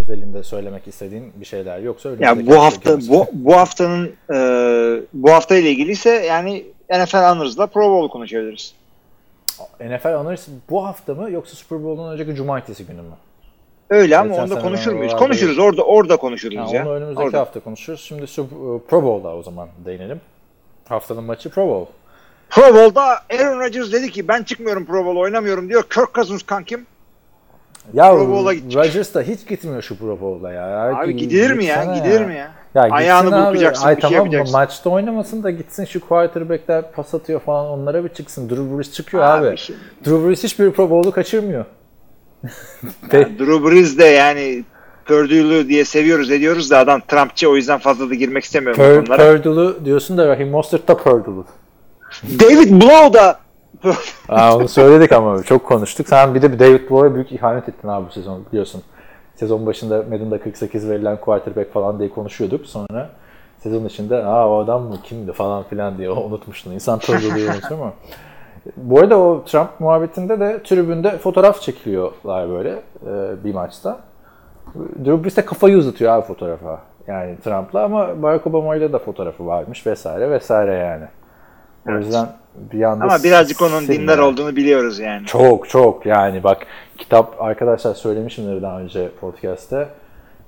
[0.00, 3.10] özelinde söylemek istediğin bir şeyler yoksa Ya önümüzdeki bu hafta görürüz.
[3.10, 4.36] bu bu haftanın e,
[5.12, 8.74] bu hafta ile ilgili ise yani NFL Honors'la Pro Bowl konuşabiliriz.
[9.80, 13.14] NFL Honors bu hafta mı yoksa Super Bowl'dan önceki cumartesi günü mü?
[13.90, 15.16] Öyle ama Geçen onda konuşur muyuz?
[15.16, 15.58] Konuşuruz.
[15.58, 16.82] Orada orada konuşuruz Ha, ya.
[16.86, 17.40] onu önümüzdeki Orada.
[17.40, 18.00] hafta konuşuruz.
[18.00, 20.20] Şimdi Super- Pro Bowl'da o zaman değinelim.
[20.88, 21.90] Haftanın maçı Pro Bowl.
[22.50, 25.82] Pro Bowl'da Aaron Rodgers dedi ki ben çıkmıyorum Pro Bowl oynamıyorum diyor.
[25.82, 26.86] Kirk Cousins kankim.
[27.92, 28.84] Ya Pro Bowl'a gidecek.
[28.84, 30.94] Rodgers da hiç gitmiyor şu Pro Bowl'a ya.
[30.98, 31.84] Abi gidilir mi ya?
[31.84, 32.50] Gidilir mi ya?
[32.74, 34.52] Ya Ayağını burkacaksın, Ay bir şey tamam yapacaksın.
[34.56, 38.50] maçta oynamasın da gitsin şu quarterback'ler pas atıyor falan onlara bir çıksın.
[38.50, 39.48] Drew Brees çıkıyor abi.
[39.48, 41.64] Abi şimdi- Drew Brees hiçbir Pro Bowl'u kaçırmıyor.
[43.12, 44.64] Ya Drew Brees de yani
[45.04, 49.06] Purdue'lu diye seviyoruz ediyoruz da adam Trumpçı o yüzden fazla da girmek istemiyorum bu Pur-
[49.06, 49.36] konulara.
[49.36, 51.44] Purdue'lu diyorsun da Raheem Mostert da Purdue'lu.
[52.40, 53.38] David Blow da
[54.28, 56.08] Aa, onu söyledik ama çok konuştuk.
[56.08, 58.82] Sen bir de David Blow'a büyük ihanet ettin abi bu sezon biliyorsun.
[59.36, 62.66] Sezon başında Madden'da 48 verilen quarterback falan diye konuşuyorduk.
[62.66, 63.10] Sonra
[63.62, 66.70] sezon içinde aa o adam mı kimdi falan filan diye unutmuştun.
[66.72, 67.92] İnsan Purdue'luyu unutur mu?
[68.76, 72.70] Bu arada o Trump muhabbetinde de tribünde fotoğraf çekiliyorlar böyle
[73.06, 74.00] e, bir maçta.
[75.04, 76.80] Drew Brees de kafayı uzatıyor abi fotoğrafa.
[77.06, 81.04] Yani Trump'la ama Barack Obama'yla da fotoğrafı varmış vesaire vesaire yani.
[81.88, 82.28] O yüzden
[82.72, 85.26] bir anda ama birazcık onun dindar olduğunu biliyoruz yani.
[85.26, 86.66] Çok çok yani bak
[86.98, 89.88] kitap arkadaşlar söylemişimdir daha önce podcast'te.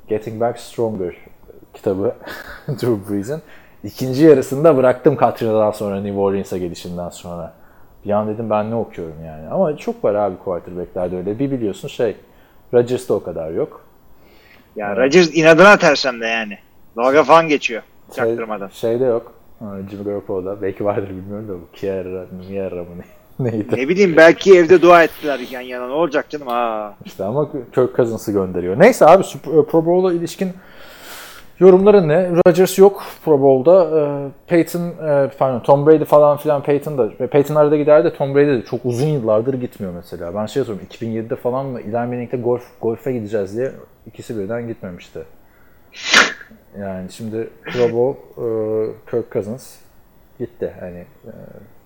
[0.08, 1.14] Getting Back Stronger
[1.74, 2.14] kitabı
[2.68, 3.42] Drew Brees'in.
[3.84, 7.52] İkinci yarısında bıraktım Katrina'dan sonra New Orleans'a gelişinden sonra.
[8.04, 9.48] Bir an dedim ben ne okuyorum yani.
[9.48, 11.38] Ama çok var abi quarterback'lerde öyle.
[11.38, 12.16] Bir biliyorsun şey
[12.74, 13.80] Rodgers'da o kadar yok.
[14.76, 16.58] Ya Rodgers inadına tersem de yani.
[16.96, 17.82] Dalga falan geçiyor.
[18.16, 18.68] Şey, Çaktırmadan.
[18.68, 19.32] şeyde yok.
[19.90, 20.62] Jimmy Garoppolo'da.
[20.62, 23.76] Belki vardır bilmiyorum da bu Kiera, Miera mı ne- neydi?
[23.76, 25.86] Ne bileyim belki evde dua ettiler yan yana.
[25.86, 26.48] Ne olacak canım?
[26.48, 26.94] Aa.
[27.04, 28.78] İşte ama Kirk Cousins'ı gönderiyor.
[28.78, 30.52] Neyse abi Pro Bowl'a ilişkin
[31.62, 32.30] yorumların ne?
[32.46, 34.00] Rodgers yok Pro Bowl'da.
[34.00, 37.26] Ee, Peyton, e, pardon Tom Brady falan filan Peyton da.
[37.26, 40.34] Peyton arada gider de Tom Brady de çok uzun yıllardır gitmiyor mesela.
[40.34, 43.72] Ben şey soruyorum 2007'de falan mı Eli Manning'de golf, golfe gideceğiz diye
[44.06, 45.20] ikisi birden gitmemişti.
[46.78, 49.76] Yani şimdi Pro Bowl e, Kirk Cousins
[50.38, 50.72] gitti.
[50.80, 51.32] Hani e,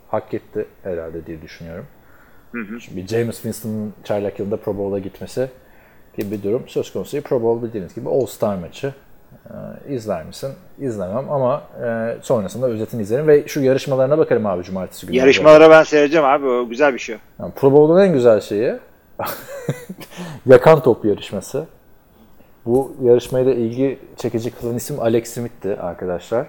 [0.08, 1.86] hak etti herhalde diye düşünüyorum.
[2.80, 5.48] Şimdi James Winston'ın çaylak yılında Pro Bowl'a gitmesi
[6.16, 7.20] gibi bir durum söz konusu.
[7.20, 8.94] Pro Bowl bildiğiniz gibi All-Star maçı.
[9.50, 10.52] Ee, izler misin?
[10.78, 15.16] İzlemem ama e, sonrasında özetini izlerim ve şu yarışmalarına bakarım abi cumartesi günü.
[15.16, 16.46] Yarışmalara ben seyredeceğim abi.
[16.46, 17.16] O güzel bir şey.
[17.40, 18.74] Yani Pro Bowl'un en güzel şeyi
[20.46, 21.66] yakan top yarışması.
[22.66, 26.46] Bu yarışmaya da ilgi çekici kılan isim Alex Smith'ti arkadaşlar.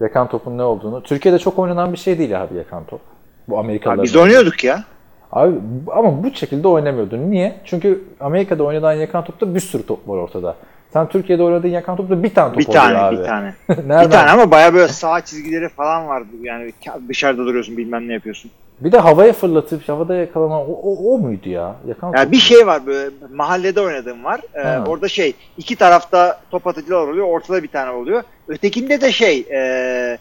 [0.00, 1.02] Yakan topun ne olduğunu.
[1.02, 3.00] Türkiye'de çok oynanan bir şey değil abi yakan top.
[3.48, 4.02] Bu Amerikalılar.
[4.02, 4.84] Biz oynuyorduk ya.
[5.32, 5.54] Abi
[5.92, 7.30] ama bu şekilde oynamıyordun.
[7.30, 7.60] Niye?
[7.64, 10.56] Çünkü Amerika'da oynanan yakan topta bir sürü top var ortada.
[10.92, 13.16] Sen Türkiye'de oynadığın yakan topta bir tane top Bir oluyor tane, abi.
[13.18, 13.54] bir tane.
[13.68, 14.04] Nereden?
[14.06, 16.26] Bir tane ama baya böyle sağ çizgileri falan vardı.
[16.42, 16.72] Yani
[17.08, 18.50] dışarıda duruyorsun bilmem ne yapıyorsun.
[18.80, 21.76] Bir de havaya fırlatıp havada yakalama o, o, o muydu ya?
[21.88, 24.40] Yakan Yani bir şey var böyle mahallede oynadığım var.
[24.54, 24.84] Ee, Ha.
[24.88, 27.26] orada şey iki tarafta top atıcılar oluyor.
[27.26, 28.22] Ortada bir tane oluyor.
[28.48, 30.18] Ötekinde de şey e,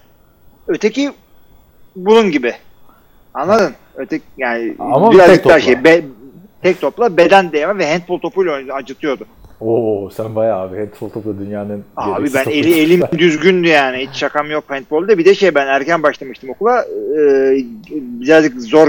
[0.67, 1.11] öteki
[1.95, 2.53] bunun gibi.
[3.34, 3.74] Anladın?
[3.95, 5.74] Öteki yani Ama birazcık tek daha topla.
[5.74, 6.03] şey be-
[6.61, 9.26] tek topla beden değme ve handball topuyla acıtıyordu.
[9.62, 13.97] Oo sen bayağı abi handball topu dünyanın Abi ben eli elim düzgündü yani.
[13.97, 15.18] Hiç şakam yok handball'da.
[15.18, 16.86] Bir de şey ben erken başlamıştım okula.
[17.20, 17.57] Ee,
[17.91, 18.88] birazcık zor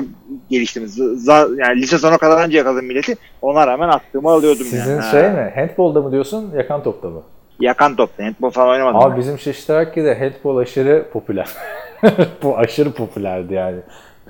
[0.50, 0.84] geliştim.
[0.84, 3.16] Z- yani lise sona kadar önce yakaladım milleti.
[3.42, 5.10] Ona rağmen attığımı alıyordum Sizin yani.
[5.10, 5.28] şey Ha.
[5.28, 5.52] mi?
[5.54, 7.22] Handball'da mı diyorsun, yakan topta mı?
[7.60, 8.24] Yakan topta.
[8.24, 9.00] Handball falan oynamadım.
[9.00, 9.18] Abi ben.
[9.18, 11.48] bizim Şiştirakki'de handball aşırı popüler.
[12.42, 13.78] Bu aşırı popülerdi yani.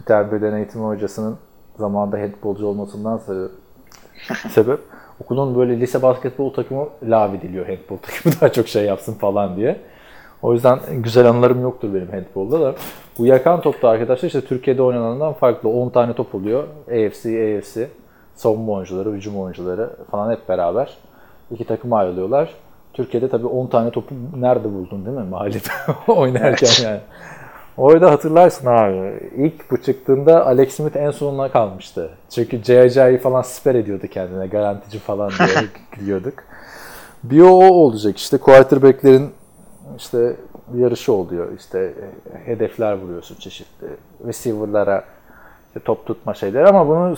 [0.01, 1.39] Bir tane beden eğitimi hocasının
[1.79, 3.21] zamanında handbolcu olmasından
[4.51, 4.81] sebep
[5.23, 9.77] okulun böyle lise basketbol takımı lav ediliyor handball takımı daha çok şey yapsın falan diye.
[10.43, 12.75] O yüzden güzel anılarım yoktur benim handbolda da.
[13.19, 16.65] Bu yakan topta arkadaşlar işte Türkiye'de oynanandan farklı 10 tane top oluyor.
[16.89, 17.89] AFC, AFC,
[18.35, 20.97] savunma oyuncuları, hücum oyuncuları falan hep beraber.
[21.51, 22.55] iki takıma ayrılıyorlar.
[22.93, 25.69] Türkiye'de tabii 10 tane topu nerede buldun değil mi mahallede
[26.13, 27.01] oynarken yani.
[27.77, 29.31] Orada hatırlarsın abi.
[29.37, 32.11] İlk bu çıktığında Alex Smith en sonuna kalmıştı.
[32.31, 34.47] Çünkü J.J.'yi falan siper ediyordu kendine.
[34.47, 36.35] Garantici falan diye gülüyorduk.
[37.23, 39.31] Bir o, o olacak işte quarterback'lerin
[39.97, 40.37] işte
[40.75, 41.47] yarışı oluyor.
[41.59, 41.93] İşte
[42.45, 43.87] hedefler vuruyorsun çeşitli.
[44.27, 45.05] Receiver'lara
[45.67, 47.17] işte top tutma şeyler ama bunu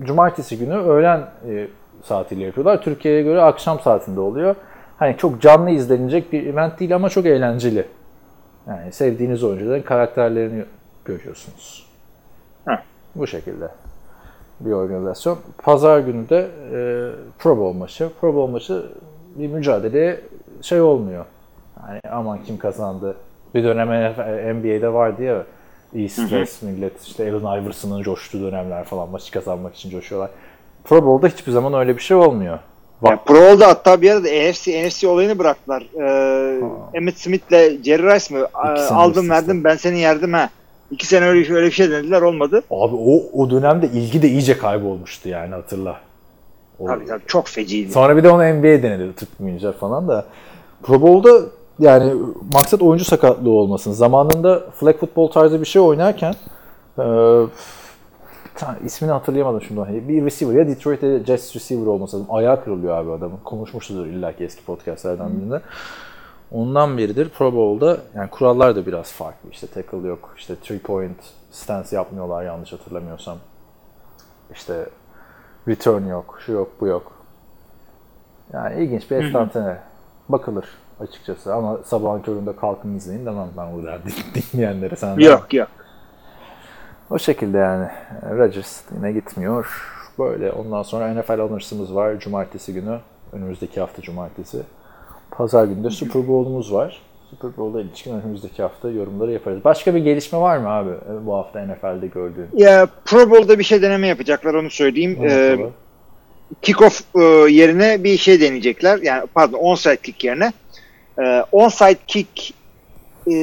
[0.00, 1.68] cumartesi günü öğlen e,
[2.04, 2.82] saatiyle yapıyorlar.
[2.82, 4.54] Türkiye'ye göre akşam saatinde oluyor.
[4.98, 7.84] Hani çok canlı izlenecek bir event değil ama çok eğlenceli.
[8.68, 10.64] Yani sevdiğiniz oyuncuların karakterlerini
[11.04, 11.86] görüyorsunuz.
[12.64, 12.76] Heh.
[13.14, 13.68] Bu şekilde
[14.60, 15.38] bir organizasyon.
[15.58, 16.80] Pazar günü de e,
[17.38, 18.10] Pro Bowl maçı.
[18.20, 18.86] Pro Bowl maçı
[19.36, 20.20] bir mücadeleye
[20.62, 21.24] şey olmuyor.
[21.88, 23.16] Yani aman kim kazandı.
[23.54, 23.88] Bir dönem
[24.56, 25.44] NBA'de vardı ya
[25.94, 30.30] East West millet işte Allen Iverson'ın coştuğu dönemler falan maçı kazanmak için coşuyorlar.
[30.84, 32.58] Pro Bowl'da hiçbir zaman öyle bir şey olmuyor.
[33.04, 35.82] Yani Pro Bowl'da hatta bir arada AFC, NFC olayını bıraktılar.
[36.00, 36.60] Ee,
[36.94, 38.46] Emmitt Smith'le Jerry Rice?
[38.54, 40.50] Aa, İkisini Aldım verdim ben seni yerdim ha.
[40.90, 42.62] İki sene öyle, öyle bir şey denediler olmadı.
[42.70, 45.96] Abi o, o dönemde ilgi de iyice kaybolmuştu yani hatırla.
[46.78, 47.92] O- Tabii tabii çok feciydi.
[47.92, 50.24] Sonra bir de onu NBA denedi tutmayınca falan da.
[50.82, 51.40] Pro Bowl'da
[51.78, 52.12] yani
[52.54, 53.92] maksat oyuncu sakatlığı olmasın.
[53.92, 56.34] Zamanında flag football tarzı bir şey oynarken
[56.98, 57.04] e,
[58.58, 60.08] ta- ismini hatırlayamadım şimdi.
[60.08, 62.34] Bir receiver ya Detroit'te Jets receiver olması lazım.
[62.34, 63.36] Ayağı kırılıyor abi adamın.
[63.44, 65.60] Konuşmuşuzdur illa ki eski podcastlerden birinde.
[66.52, 69.50] Ondan beridir Pro Bowl'da yani kurallar da biraz farklı.
[69.50, 70.34] İşte tackle yok.
[70.38, 71.16] işte three point
[71.50, 73.38] stance yapmıyorlar yanlış hatırlamıyorsam.
[74.52, 74.86] İşte
[75.68, 76.38] return yok.
[76.46, 77.12] Şu yok bu yok.
[78.52, 79.78] Yani ilginç bir enstantane.
[80.28, 80.64] Bakılır
[81.00, 83.98] açıkçası ama sabahın köründe kalkın izleyin demem ben bu der
[84.52, 84.96] dinleyenlere.
[84.96, 85.68] Sen de- Yok yok.
[87.10, 87.86] O şekilde yani.
[88.38, 89.66] Rodgers yine gitmiyor.
[90.18, 92.98] Böyle ondan sonra NFL Honors'ımız var cumartesi günü.
[93.32, 94.58] Önümüzdeki hafta cumartesi.
[95.30, 97.02] Pazar günü de Super Bowl'umuz var.
[97.30, 99.64] Super Bowl'a ilişkin önümüzdeki hafta yorumları yaparız.
[99.64, 102.48] Başka bir gelişme var mı abi e, bu hafta NFL'de gördüğün?
[102.56, 105.18] Ya Pro Bowl'da bir şey deneme yapacaklar onu söyleyeyim.
[105.22, 105.58] Ee,
[106.62, 108.98] kickoff e, yerine bir şey deneyecekler.
[109.02, 110.52] Yani pardon onside kick yerine.
[111.18, 112.54] E, onside kick
[113.26, 113.34] e,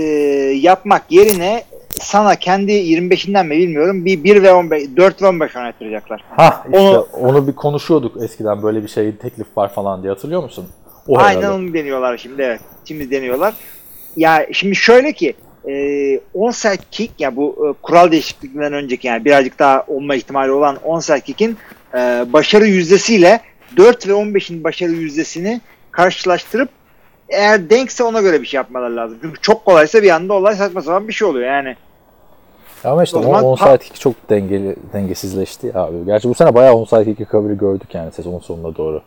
[0.62, 1.64] yapmak yerine
[2.00, 6.24] sana kendi 25'inden mi bilmiyorum bir 1 ve 15 4 ve 15 oynatacaklar.
[6.30, 10.44] Ha işte Onu- onu, bir konuşuyorduk eskiden böyle bir şey teklif var falan diye hatırlıyor
[10.44, 10.66] musun?
[11.08, 11.56] O Aynen herhalde.
[11.56, 12.62] onu deniyorlar şimdi evet.
[12.86, 13.54] Şimdi deniyorlar.
[14.18, 15.34] Ya şimdi şöyle ki
[15.70, 15.74] e,
[16.34, 21.22] onside kick ya bu e, kural değişikliğinden önceki yani birazcık daha olma ihtimali olan onside
[21.22, 21.58] kick'in
[21.94, 23.40] e, başarı yüzdesiyle
[23.78, 26.70] 4 ve 15'in başarı yüzdesini karşılaştırıp
[27.36, 29.18] eğer denkse ona göre bir şey yapmalar lazım.
[29.22, 31.76] Çünkü çok kolaysa bir anda olay saçma sapan bir şey oluyor yani.
[32.84, 36.06] Ama işte O zaman- onside kick çok dengeli, dengesizleşti ya abi.
[36.06, 39.02] Gerçi bu sene bayağı onside kick kabulü gördük yani sezon sonuna doğru.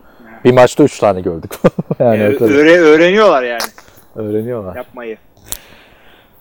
[0.45, 1.55] Bir maçta 3 tane gördük.
[1.99, 2.51] yani E, kadar.
[2.51, 3.61] öğre- öğreniyorlar yani
[4.16, 4.76] öğreniyorlar.
[4.76, 5.16] yapmayı.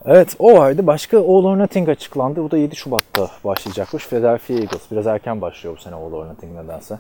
[0.05, 0.87] Evet o vardı.
[0.87, 2.43] Başka All or Nothing açıklandı.
[2.43, 4.07] Bu da 7 Şubat'ta başlayacakmış.
[4.07, 4.91] Philadelphia Eagles.
[4.91, 6.97] Biraz erken başlıyor bu sene All or Nothing nedense.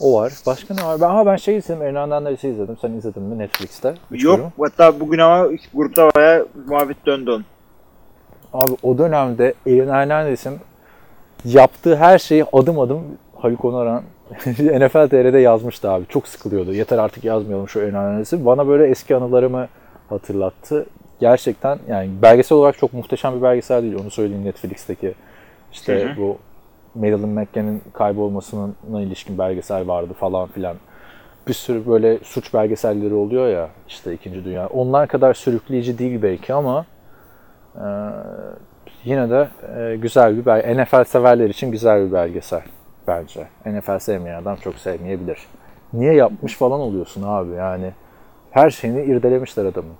[0.00, 0.32] O var.
[0.46, 1.00] Başka ne var?
[1.00, 1.82] Ben, aha ben şey izledim.
[1.82, 2.76] Ernan'dan da izledim.
[2.80, 3.94] Sen izledin mi Netflix'te?
[4.10, 4.52] Üç Yok bölüm.
[4.60, 7.44] hatta bugün ama grupta bayağı muhabbet döndü.
[8.52, 10.58] Abi o dönemde Aaron Hernandez'in
[11.44, 13.02] yaptığı her şeyi adım adım
[13.36, 14.02] Haluk Onaran
[14.46, 16.04] NFL TR'de yazmıştı abi.
[16.08, 16.72] Çok sıkılıyordu.
[16.72, 18.46] Yeter artık yazmayalım şu Aaron Hernandez'i.
[18.46, 19.68] Bana böyle eski anılarımı
[20.08, 20.86] hatırlattı.
[21.20, 23.94] Gerçekten yani belgesel olarak çok muhteşem bir belgesel değil.
[24.02, 25.14] Onu söyleyeyim Netflix'teki.
[25.72, 26.16] İşte Hı hı.
[26.16, 26.38] bu
[26.94, 30.76] Marilyn McCann'in kaybolmasına ilişkin belgesel vardı falan filan.
[31.48, 34.44] Bir sürü böyle suç belgeselleri oluyor ya işte 2.
[34.44, 34.66] Dünya.
[34.66, 36.86] Onlar kadar sürükleyici değil belki ama
[37.76, 37.80] ee,
[39.04, 40.82] yine de e, güzel bir belge.
[40.82, 42.62] NFL severler için güzel bir belgesel
[43.08, 43.46] bence.
[43.66, 45.38] NFL sevmeyen adam çok sevmeyebilir.
[45.92, 47.92] Niye yapmış falan oluyorsun abi yani.
[48.50, 49.94] Her şeyini irdelemişler adamın.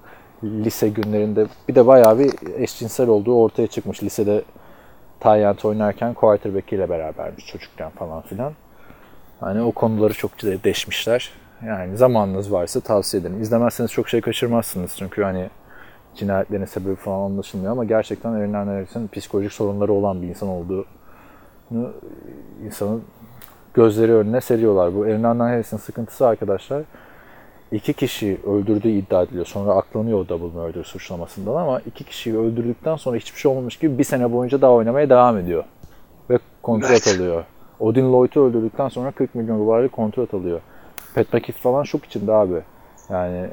[0.44, 4.02] Lise günlerinde bir de bayağı bir eşcinsel olduğu ortaya çıkmış.
[4.02, 4.42] Lisede
[5.24, 8.52] Tayyant oynarken quarterback ile berabermiş çocukken falan filan.
[9.40, 11.30] Hani o konuları çok deşmişler.
[11.66, 13.42] Yani zamanınız varsa tavsiye ederim.
[13.42, 14.96] İzlemezseniz çok şey kaçırmazsınız.
[14.98, 15.50] Çünkü hani
[16.14, 21.92] cinayetlerin sebebi falan anlaşılmıyor ama gerçekten Aaron Hernandez'in psikolojik sorunları olan bir insan olduğunu
[22.64, 23.04] insanın
[23.74, 24.94] gözleri önüne seriyorlar.
[24.94, 26.82] Bu Aaron Hernandez'in sıkıntısı arkadaşlar
[27.74, 29.46] iki kişi öldürdüğü iddia ediliyor.
[29.46, 33.98] Sonra aklanıyor o double murder suçlamasından ama iki kişiyi öldürdükten sonra hiçbir şey olmamış gibi
[33.98, 35.64] bir sene boyunca daha oynamaya devam ediyor.
[36.30, 37.20] Ve kontrat Evet.
[37.20, 37.44] alıyor.
[37.80, 40.60] Odin Lloyd'u öldürdükten sonra 40 milyon dolarlık kontrat alıyor.
[41.14, 42.60] Pat McAfee falan şok içinde abi.
[43.10, 43.46] Yani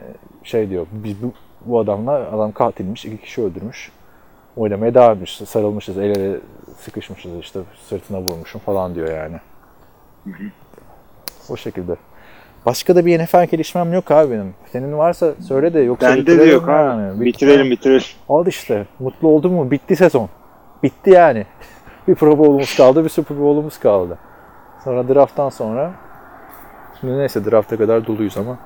[0.43, 1.31] şey diyor, biz bu,
[1.65, 3.91] bu adamla adam katilmiş, iki kişi öldürmüş.
[4.57, 6.39] Oynamaya devam etmiş, sarılmışız, el ele
[6.77, 7.59] sıkışmışız işte
[7.89, 9.37] sırtına vurmuşum falan diyor yani.
[11.49, 11.95] O şekilde.
[12.65, 14.53] Başka da bir NFL gelişmem yok abi benim.
[14.71, 17.21] Senin varsa söyle de yoksa Bende de yok yani.
[17.21, 18.01] Bitirelim bitirelim.
[18.29, 18.85] Al işte.
[18.99, 19.71] Mutlu oldun mu?
[19.71, 20.29] Bitti sezon.
[20.83, 21.45] Bitti yani.
[22.07, 24.17] bir Pro Bowl'umuz kaldı, bir Super Bowl'umuz kaldı.
[24.83, 25.91] Sonra drafttan sonra
[26.99, 28.57] Şimdi neyse drafta kadar doluyuz ama.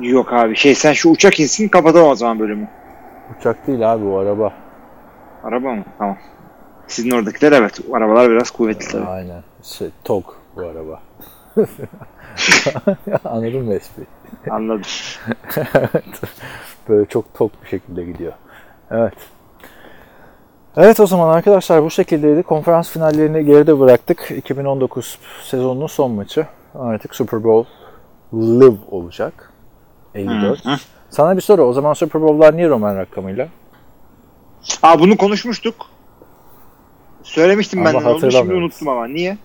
[0.00, 2.68] Yok abi şey sen şu uçak insin kapatalım o zaman bölümü.
[3.38, 4.52] Uçak değil abi o araba.
[5.44, 5.84] Araba mı?
[5.98, 6.16] Tamam.
[6.86, 7.80] Sizin oradakiler evet.
[7.92, 9.06] Arabalar biraz kuvvetli tabii.
[9.06, 9.42] Aynen.
[9.62, 10.24] Şey, TOG
[10.56, 11.00] bu araba.
[13.24, 14.06] Anladın mı espriyi?
[14.50, 14.82] Anladım.
[16.88, 18.32] Böyle çok tok bir şekilde gidiyor.
[18.90, 19.14] Evet.
[20.76, 22.42] Evet o zaman arkadaşlar bu şekildeydi.
[22.42, 24.30] Konferans finallerini geride bıraktık.
[24.30, 26.46] 2019 sezonunun son maçı.
[26.74, 27.70] Artık Super Bowl
[28.34, 29.52] live olacak.
[30.14, 30.64] 54.
[30.64, 30.76] Hı hı.
[31.10, 31.62] Sana bir soru.
[31.62, 33.48] O zaman Super Bowl'lar niye Roman rakamıyla?
[34.82, 35.74] Aa bunu konuşmuştuk.
[37.22, 39.06] Söylemiştim Ama ben de şimdi unuttum ama.
[39.06, 39.38] Niye?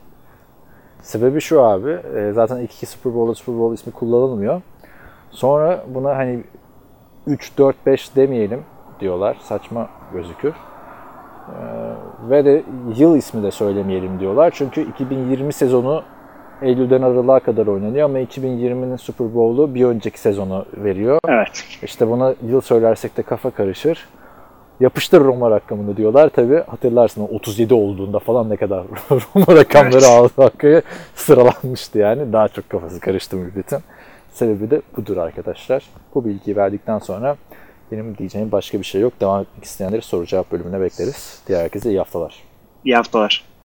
[1.04, 1.98] Sebebi şu abi.
[2.16, 4.62] e, Zaten ilk iki Super Bowl'da Super Bowl ismi kullanılmıyor.
[5.32, 6.44] Sonra buna hani
[7.28, 8.62] 3, 4, 5 demeyelim
[9.00, 9.38] diyorlar.
[9.42, 10.54] Saçma gözükür.
[10.54, 11.54] Ee,
[12.30, 12.64] ve de
[12.98, 14.52] yıl ismi de söylemeyelim diyorlar.
[14.56, 16.04] Çünkü 2020 sezonu
[16.62, 21.20] Eylül'den Aralık'a kadar oynanıyor ama 2020'nin Super Bowl'u bir önceki sezonu veriyor.
[21.28, 21.64] Evet.
[21.84, 24.08] İşte buna yıl söylersek de kafa karışır.
[24.84, 26.30] Yapıştır Roma rakamını diyorlar.
[26.30, 30.32] Tabi hatırlarsın o 37 olduğunda falan ne kadar Roma rakamları Evet.
[30.38, 30.82] hakkı
[31.16, 32.34] sıralanmıştı yani.
[32.34, 33.80] Daha çok kafası karıştı milletin.
[34.32, 35.84] Sebebi de budur arkadaşlar.
[36.16, 37.36] Bu bilgiyi verdikten sonra
[37.92, 39.14] benim diyeceğim başka bir şey yok.
[39.22, 41.42] Devam etmek isteyenleri soru cevap bölümüne bekleriz.
[41.48, 42.44] Diğer herkese iyi haftalar.
[42.86, 43.44] İyi haftalar.